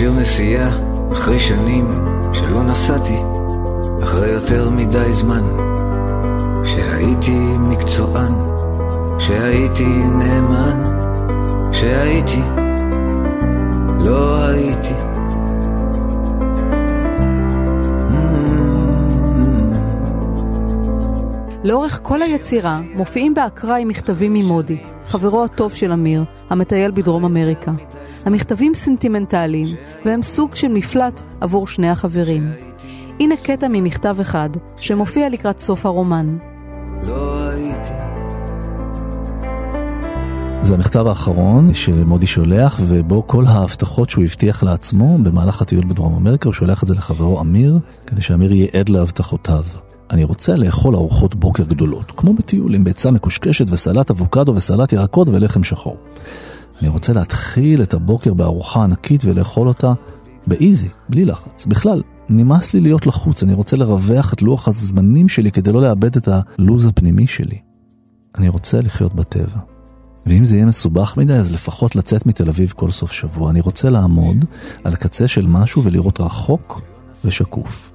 שיר 0.01 0.13
נסיעה 0.13 0.71
אחרי 1.13 1.41
שנים 1.41 1.89
שלא 2.33 2.63
נסעתי, 2.63 3.19
אחרי 4.03 4.29
יותר 4.29 4.71
מדי 4.71 5.13
זמן, 5.13 5.43
שהייתי 6.65 7.39
מקצוען, 7.59 8.33
שהייתי 9.19 9.87
נאמן, 9.87 10.85
שהייתי, 11.73 12.41
לא 14.05 14.45
הייתי. 14.45 14.95
לאורך 21.65 22.01
כל 22.03 22.23
היצירה 22.23 22.81
מופיעים 22.95 23.35
באקראי 23.35 23.85
מכתבים 23.85 24.35
ממודי, 24.35 24.79
חברו 25.07 25.45
הטוב 25.45 25.75
של 25.75 25.93
אמיר, 25.93 26.25
המטייל 26.51 26.91
בדרום 26.91 27.25
אמריקה. 27.25 27.73
המכתבים 28.25 28.75
סנטימנטליים, 28.75 29.69
והם 30.05 30.23
סוג 30.23 30.55
של 30.55 30.69
מפלט 30.69 31.23
עבור 31.41 31.67
שני 31.67 31.91
החברים. 31.91 32.70
הנה 33.21 33.35
קטע 33.43 33.67
ממכתב 33.71 34.17
אחד, 34.21 34.51
שמופיע 34.77 35.29
לקראת 35.29 35.61
סוף 35.61 35.87
הרומן. 35.87 36.37
זה 40.63 40.75
המכתב 40.75 41.07
האחרון 41.07 41.75
שמודי 41.75 42.27
שולח, 42.27 42.81
ובו 42.87 43.27
כל 43.27 43.45
ההבטחות 43.47 44.11
שהוא 44.11 44.25
הבטיח 44.25 44.63
לעצמו 44.63 45.19
במהלך 45.19 45.63
הטיול 45.63 45.85
בדרום 45.85 46.15
אמריקה, 46.15 46.49
הוא 46.49 46.55
שולח 46.55 46.83
את 46.83 46.89
זה 46.89 46.95
לחברו 46.95 47.41
אמיר, 47.41 47.79
כדי 48.07 48.23
שאמיר 48.23 48.53
יהיה 48.53 48.69
עד 48.73 48.89
להבטחותיו. 48.89 49.65
אני 50.11 50.25
רוצה 50.25 50.57
לאכול 50.57 50.95
ארוחות 50.95 51.35
בוקר 51.35 51.65
גדולות, 51.65 52.13
כמו 52.17 52.35
בטיול 52.35 52.75
עם 52.75 52.85
ביצה 52.85 53.11
מקושקשת 53.11 53.67
וסלט 53.71 54.11
אבוקדו 54.11 54.55
וסלט 54.55 54.93
ירקות 54.93 55.29
ולחם 55.29 55.65
שחור. 55.65 55.97
אני 56.81 56.89
רוצה 56.89 57.13
להתחיל 57.13 57.83
את 57.83 57.95
הבוקר 57.95 58.35
בארוחה 58.35 58.85
ענקית 58.85 59.25
ולאכול 59.25 59.69
אותה 59.69 59.93
באיזי, 60.47 60.89
בלי 61.09 61.25
לחץ. 61.25 61.67
בכלל, 61.67 62.03
נמאס 62.31 62.75
לי 62.75 62.81
להיות 62.81 63.07
לחוץ, 63.07 63.43
אני 63.43 63.55
רוצה 63.55 63.77
לרווח 63.77 64.33
את 64.33 64.43
לוח 64.43 64.69
הזמנים 64.69 65.29
שלי 65.29 65.53
כדי 65.53 65.73
לא 65.73 65.83
לאבד 65.83 66.17
את 66.17 66.29
הלו"ז 66.29 66.87
הפנימי 66.87 67.27
שלי. 67.27 67.59
אני 68.39 68.49
רוצה 68.49 68.81
לחיות 68.81 69.15
בטבע. 69.15 69.59
ואם 70.27 70.45
זה 70.45 70.57
יהיה 70.57 70.67
מסובך 70.67 71.17
מדי, 71.17 71.35
אז 71.35 71.53
לפחות 71.53 71.97
לצאת 71.97 72.27
מתל 72.27 72.49
אביב 72.49 72.73
כל 72.77 72.91
סוף 72.91 73.13
שבוע. 73.13 73.51
אני 73.51 73.61
רוצה 73.61 73.91
לעמוד 73.91 74.45
על 74.85 74.93
הקצה 74.93 75.29
של 75.29 75.47
משהו 75.47 75.85
ולראות 75.85 76.21
רחוק 76.21 76.81
ושקוף. 77.25 77.93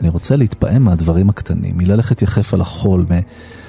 אני 0.00 0.08
רוצה 0.08 0.36
להתפעם 0.36 0.82
מהדברים 0.82 1.30
הקטנים, 1.30 1.78
מללכת 1.78 2.22
יחף 2.22 2.54
על 2.54 2.60
החול, 2.60 3.04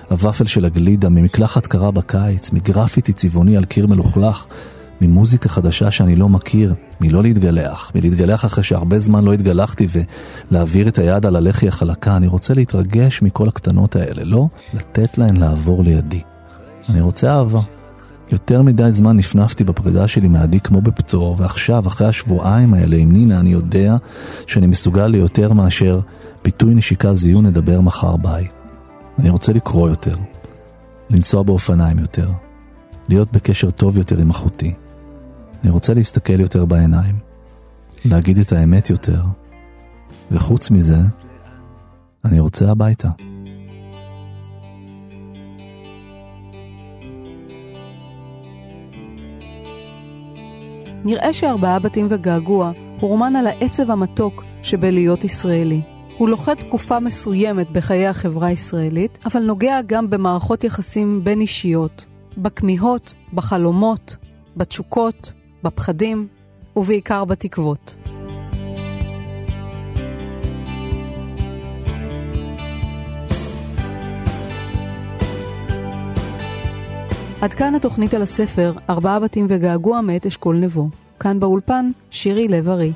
הוואפל 0.10 0.46
של 0.46 0.66
הגלידה, 0.66 1.10
ממקלחת 1.10 1.68
קרה 1.68 1.92
בקיץ, 1.92 2.52
מגרפיטי 2.52 3.14
צבעוני 3.14 3.58
על 3.58 3.66
קיר 3.66 3.88
מלוכלך, 3.88 4.46
ממוזיקה 5.02 5.50
חדשה 5.50 5.92
שאני 5.92 6.16
לא 6.16 6.30
מכיר, 6.30 6.74
מלא 7.02 7.24
להתגלח, 7.24 7.92
מלהתגלח 7.96 8.46
אחרי 8.46 8.64
שהרבה 8.64 9.00
זמן 9.00 9.24
לא 9.24 9.34
התגלחתי 9.34 9.88
ולהעביר 10.52 10.88
את 10.88 10.98
היד 10.98 11.26
על 11.26 11.36
הלחי 11.36 11.68
החלקה. 11.68 12.18
אני 12.18 12.28
רוצה 12.28 12.54
להתרגש 12.54 13.22
מכל 13.22 13.48
הקטנות 13.48 13.96
האלה, 13.96 14.24
לא 14.24 14.48
לתת 14.74 15.18
להן 15.18 15.38
לעבור 15.38 15.84
לידי. 15.84 16.22
אני 16.90 17.02
רוצה 17.02 17.38
אהבה. 17.38 17.62
יותר 18.32 18.62
מדי 18.62 18.92
זמן 18.92 19.18
נפנפתי 19.18 19.64
בפרידה 19.64 20.08
שלי 20.08 20.28
מעדי 20.28 20.60
כמו 20.60 20.82
בפטור, 20.82 21.36
ועכשיו, 21.40 21.88
אחרי 21.88 22.08
השבועיים 22.08 22.74
האלה 22.74 22.96
עם 22.96 23.12
נינה, 23.12 23.40
אני 23.40 23.50
יודע 23.50 23.96
שאני 24.48 24.68
מסוגל 24.68 25.08
ליותר 25.08 25.54
מאשר 25.54 26.00
פיתוי 26.42 26.76
נשיקה 26.76 27.14
זיון 27.14 27.46
נדבר 27.46 27.82
מחר 27.82 28.16
ביי. 28.18 28.48
אני 29.20 29.30
רוצה 29.30 29.54
לקרוא 29.54 29.90
יותר, 29.90 30.16
לנסוע 31.10 31.44
באופניים 31.44 32.00
יותר, 32.00 32.30
להיות 33.10 33.32
בקשר 33.32 33.72
טוב 33.72 33.98
יותר 33.98 34.20
עם 34.20 34.30
אחותי. 34.30 34.74
אני 35.65 35.71
רוצה 35.71 35.93
להסתכל 35.93 36.39
יותר 36.39 36.65
בעיניים, 36.65 37.15
להגיד 38.06 38.38
את 38.38 38.51
האמת 38.51 38.89
יותר, 38.89 39.21
וחוץ 40.32 40.71
מזה, 40.71 40.97
אני 42.25 42.39
רוצה 42.39 42.71
הביתה. 42.71 43.10
נראה 51.06 51.34
שארבעה 51.34 51.80
בתים 51.80 52.08
וגעגוע 52.10 52.71
הוא 52.99 53.10
רומן 53.10 53.36
על 53.36 53.47
העצב 53.47 53.91
המתוק 53.91 54.43
שבלהיות 54.63 55.23
ישראלי. 55.23 55.82
הוא 56.17 56.30
לוחד 56.30 56.54
תקופה 56.54 56.99
מסוימת 56.99 57.71
בחיי 57.71 58.08
החברה 58.08 58.47
הישראלית, 58.47 59.19
אבל 59.25 59.43
נוגע 59.43 59.82
גם 59.86 60.10
במערכות 60.10 60.63
יחסים 60.63 61.23
בין 61.23 61.41
אישיות, 61.41 62.06
בכמיהות, 62.38 63.15
בחלומות, 63.34 64.17
בתשוקות, 64.58 65.34
בפחדים, 65.65 66.28
ובעיקר 66.75 67.25
בתקוות. 67.25 67.95
עד 77.41 77.54
כאן 77.54 77.75
התוכנית 77.75 78.13
על 78.13 78.21
הספר 78.21 78.73
ארבעה 78.89 79.19
בתים 79.19 79.45
וגעגוע 79.49 80.01
מאת 80.01 80.25
אשכול 80.25 80.56
נבו. 80.56 80.89
כאן 81.19 81.39
באולפן, 81.39 81.91
שירי 82.12 82.47
לב-ארי. 82.47 82.93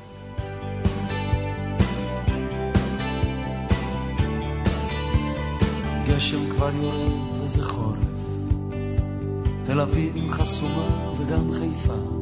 גשם 6.08 6.50
כבר 6.50 6.70
יורד 6.82 7.42
וזה 7.42 7.62
חורף, 7.62 7.98
תל 9.64 9.80
אביב 9.80 10.30
חסומה 10.30 11.12
וגם 11.18 11.52
חיפה. 11.52 12.19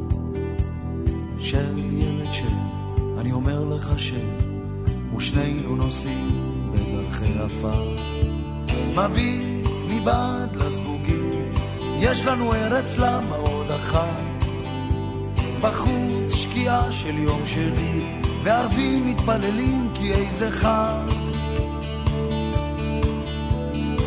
של 1.49 1.79
ילד 1.79 2.33
של, 2.33 2.55
אני 3.19 3.33
אומר 3.33 3.65
לך 3.65 3.99
ש... 3.99 4.13
ושנינו 5.17 5.77
נוסעים 5.77 6.29
בדרכי 6.73 7.39
עפר. 7.39 7.97
מביט 8.95 9.69
מבעד 9.89 10.57
לזגוגית, 10.57 11.55
יש 11.99 12.27
לנו 12.27 12.55
ארץ 12.55 12.99
למה 12.99 13.37
עוד 13.37 13.71
אחת. 13.71 14.45
בחוץ 15.61 16.35
שקיעה 16.35 16.93
של 16.93 17.19
יום 17.19 17.41
שני, 17.47 18.21
וערבים 18.43 19.07
מתפללים 19.07 19.89
כי 19.95 20.13
איזה 20.13 20.51
חג. 20.51 21.09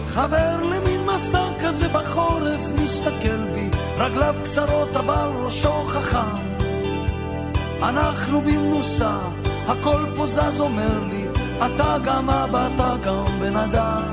חבר 0.07 0.63
למין 0.63 1.05
מסע 1.05 1.47
כזה 1.61 1.87
בחורף 1.87 2.61
מסתכל 2.83 3.45
בי, 3.53 3.69
רגליו 3.97 4.35
קצרות 4.43 4.95
אבל 4.95 5.29
ראשו 5.43 5.83
חכם. 5.83 6.50
אנחנו 7.83 8.41
במנוסה, 8.41 9.17
הכל 9.67 10.05
פה 10.15 10.25
זז 10.25 10.59
אומר 10.59 11.03
לי, 11.11 11.25
אתה 11.65 11.97
גם 12.03 12.29
אבא, 12.29 12.67
אתה 12.75 12.95
גם 13.03 13.25
בן 13.39 13.55
אדם. 13.57 14.03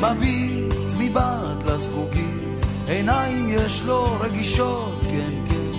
מביט 0.00 0.74
מבעד 0.98 1.62
לזגוגית, 1.66 2.66
עיניים 2.88 3.48
יש 3.48 3.82
לו 3.82 4.16
רגישות, 4.20 5.00
כן 5.02 5.32
כן. 5.48 5.78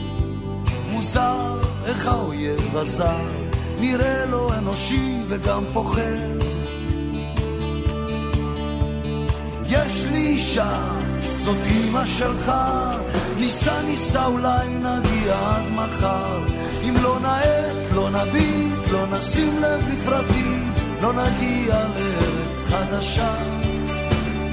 מוזר 0.90 1.58
איך 1.86 2.08
האויב 2.08 2.78
הזר, 2.78 3.26
נראה 3.80 4.26
לו 4.26 4.54
אנושי 4.54 5.22
וגם 5.28 5.64
פוחד. 5.74 6.42
יש 9.66 10.06
לי 10.12 10.28
אישה, 10.28 10.78
זאת 11.20 11.58
אימא 11.66 12.06
שלך, 12.06 12.52
ניסע 13.40 13.82
ניסע 13.88 14.26
אולי 14.26 14.68
עד 15.30 15.72
מחר. 15.72 16.46
אם 16.84 16.94
לא 17.04 17.18
נאט, 17.22 17.92
לא 17.96 18.10
נביט, 18.10 18.92
לא 18.92 19.18
נשים 19.18 19.58
לב 19.62 19.88
לפרטים, 19.88 20.74
לא 21.02 21.14
נגיע 21.14 21.76
לארץ 21.76 22.64
חדשה. 22.64 23.34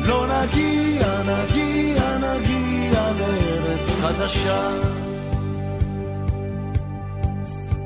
לא 0.07 0.27
נגיע, 0.27 1.07
נגיע, 1.23 2.19
נגיע 2.19 3.13
לארץ 3.19 3.91
חדשה. 4.01 4.71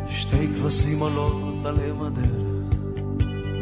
שתי 0.09 0.49
כבשים 0.57 1.01
עולות 1.01 1.67
על 1.67 1.77
אם 1.91 2.03
הדרך, 2.03 2.77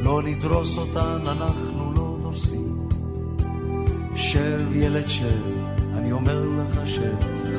לא 0.02 0.22
נדרוס 0.22 0.78
אותן, 0.78 1.18
אנחנו 1.26 1.92
לא 1.92 2.16
דורסים. 2.22 2.88
שב 4.16 4.76
ילד 4.76 5.08
שב, 5.08 5.40
אני 5.96 6.12
אומר 6.12 6.44
לך 6.44 6.80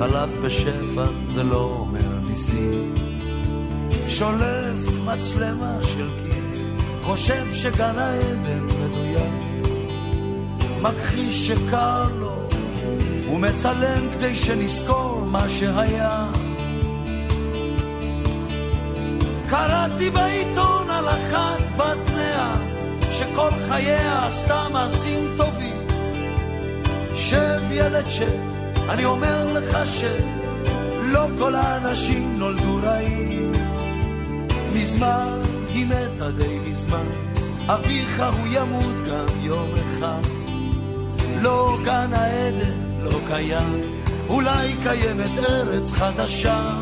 שחלב 0.01 0.37
בשפע 0.45 1.03
זה 1.27 1.43
לא 1.43 1.75
אומר 1.79 2.19
ניסים. 2.27 2.93
שולף 4.07 5.05
מצלמה 5.05 5.77
של 5.81 6.09
כיס, 6.23 6.69
חושב 7.03 7.53
שגן 7.53 7.97
העדן 7.97 8.63
מדויק. 8.63 9.67
מכחיש 10.81 11.47
שקר 11.47 12.03
לו, 12.19 12.35
הוא 13.25 13.39
מצלם 13.39 14.07
כדי 14.13 14.35
שנזכור 14.35 15.21
מה 15.25 15.49
שהיה. 15.49 16.31
קראתי 19.49 20.09
בעיתון 20.09 20.89
על 20.89 21.09
אחת 21.09 21.61
בת 21.77 22.11
מאה, 22.15 22.55
שכל 23.11 23.51
חייה 23.67 24.25
עשתה 24.27 24.67
מעשים 24.71 25.33
טובים. 25.37 25.87
שב 27.15 27.61
ילד 27.71 28.09
שב, 28.09 28.40
אני 28.89 29.05
אומר 29.05 29.53
לך 29.53 29.77
שלא 29.85 31.27
כל 31.39 31.55
האנשים 31.55 32.39
נולדו 32.39 32.79
רעים. 32.83 33.51
מזמן 34.73 35.39
היא 35.73 35.85
מתה 35.85 36.31
די 36.31 36.59
מזמן, 36.69 37.05
אביך 37.67 38.23
הוא 38.39 38.47
ימות 38.51 39.07
גם 39.09 39.25
יום 39.41 39.69
אחד. 39.73 40.21
לא 41.41 41.77
גן 41.83 42.13
העדן, 42.13 43.01
לא 43.01 43.19
קיים, 43.27 43.81
אולי 44.29 44.75
קיימת 44.83 45.37
ארץ 45.49 45.91
חדשה. 45.91 46.73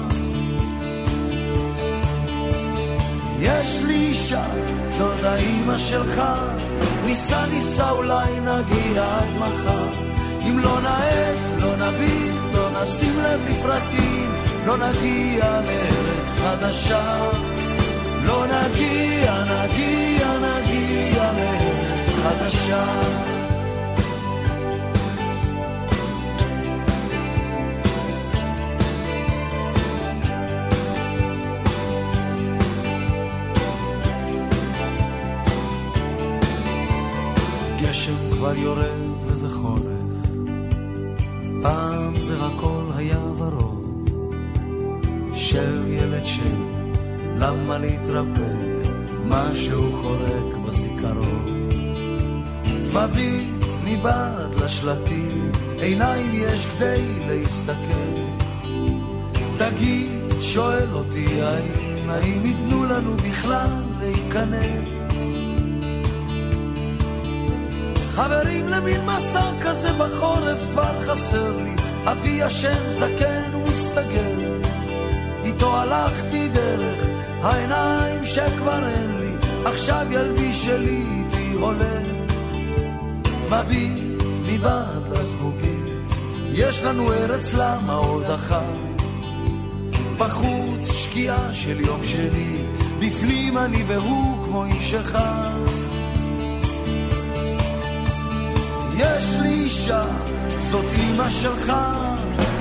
יש 3.42 3.84
לי 3.88 3.94
אישה, 3.94 4.46
זאת 4.98 5.24
האימא 5.24 5.78
שלך, 5.78 6.22
ניסע 7.06 7.46
ניסע 7.46 7.90
אולי 7.90 8.40
נגיע 8.40 9.18
עד 9.18 9.30
מחר. 9.38 10.09
אם 10.50 10.60
לא 10.60 10.82
נאט, 10.82 11.62
לא 11.62 11.76
נביט, 11.76 12.36
לא 12.54 12.84
נשים 12.84 13.20
לב 13.20 13.42
לפרטים, 13.50 14.32
לא 14.66 14.78
נגיע 14.78 15.62
לארץ 15.62 16.36
חדשה. 16.42 17.30
לא 18.26 18.46
נגיע, 18.46 19.44
נגיע, 19.44 20.28
נגיע 20.38 21.32
לארץ 21.32 22.10
חדשה. 22.24 22.86
גשם 37.82 38.14
כבר 38.32 38.56
יורד 38.56 39.09
שב 45.50 45.88
ילד 45.88 46.26
שב, 46.26 46.58
למה 47.38 47.78
להתרפק? 47.78 48.90
משהו 49.26 49.92
חורק 50.02 50.56
בזיכרון. 50.66 51.70
מביט 52.94 53.66
מבעד 53.84 54.56
לשלטים, 54.64 55.52
עיניים 55.80 56.32
יש 56.34 56.66
כדי 56.66 57.02
להסתכל. 57.28 58.16
תגיד, 59.58 60.42
שואל 60.42 60.88
אותי 60.94 61.42
האם, 61.42 62.10
האם 62.10 62.46
ייתנו 62.46 62.84
לנו 62.86 63.18
בכלל 63.18 63.84
להיכנס? 64.00 64.90
חברים 68.12 68.68
למין 68.68 69.06
מסע 69.06 69.52
כזה 69.62 69.94
בחורף 69.94 70.60
כבר 70.72 71.00
חסר 71.06 71.58
לי, 71.58 71.76
אבי 72.06 72.30
ישן 72.30 72.90
זקן 72.90 73.56
ומסתגר. 73.56 74.59
איתו 75.50 75.78
הלכתי 75.78 76.50
דרך 76.50 77.08
העיניים 77.42 78.26
שכבר 78.26 78.88
אין 78.88 79.18
לי, 79.20 79.34
עכשיו 79.66 80.08
ילדי 80.12 80.54
שלי 80.54 81.04
איתי 81.18 81.54
עולה. 81.60 82.00
מביט 83.50 84.24
מבעד 84.48 85.08
לזגוגית, 85.12 86.14
יש 86.52 86.84
לנו 86.84 87.14
ארץ 87.14 87.54
למה 87.54 87.94
עוד 87.94 88.24
אחת. 88.24 88.64
בחוץ 90.18 90.92
שקיעה 90.92 91.54
של 91.54 91.80
יום 91.80 92.04
שני, 92.04 92.66
בפנים 93.00 93.58
אני 93.58 93.84
והוא 93.88 94.46
כמו 94.46 94.66
איש 94.66 94.94
אחד. 94.94 95.60
יש 98.98 99.38
לי 99.42 99.50
אישה, 99.50 100.04
זאת 100.60 100.86
אימא 100.94 101.30
שלך, 101.30 101.74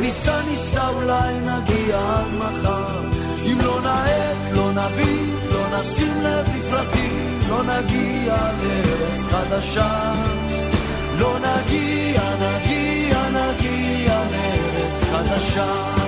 ניסע 0.01 0.43
ניסע 0.51 0.89
אולי 0.89 1.35
נגיע 1.41 1.99
עד 1.99 2.35
מחר. 2.39 3.01
אם 3.47 3.59
לא 3.65 3.81
נעט, 3.81 4.53
לא 4.53 4.73
נביט, 4.73 5.53
לא 5.53 5.81
נשים 5.81 6.13
לב 6.23 6.47
לפרטים, 6.59 7.41
לא 7.49 7.63
נגיע 7.63 8.37
לארץ 8.63 9.25
חדשה. 9.25 10.15
לא 11.19 11.37
נגיע, 11.39 12.21
נגיע, 12.41 13.23
נגיע 13.29 14.23
לארץ 14.31 15.05
חדשה. 15.05 16.08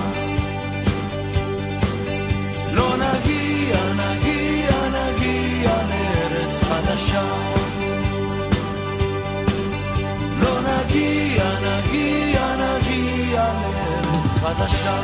חדשה. 14.55 14.97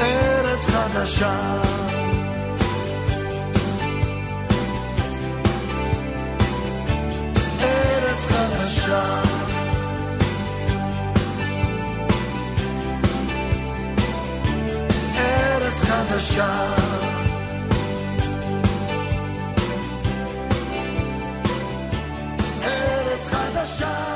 ארץ 0.00 0.66
חדשה. 0.66 1.32
ארץ 7.60 8.26
חדשה. 8.26 9.02
ארץ 15.16 15.82
חדשה. 15.82 17.17
deixar. 23.58 24.07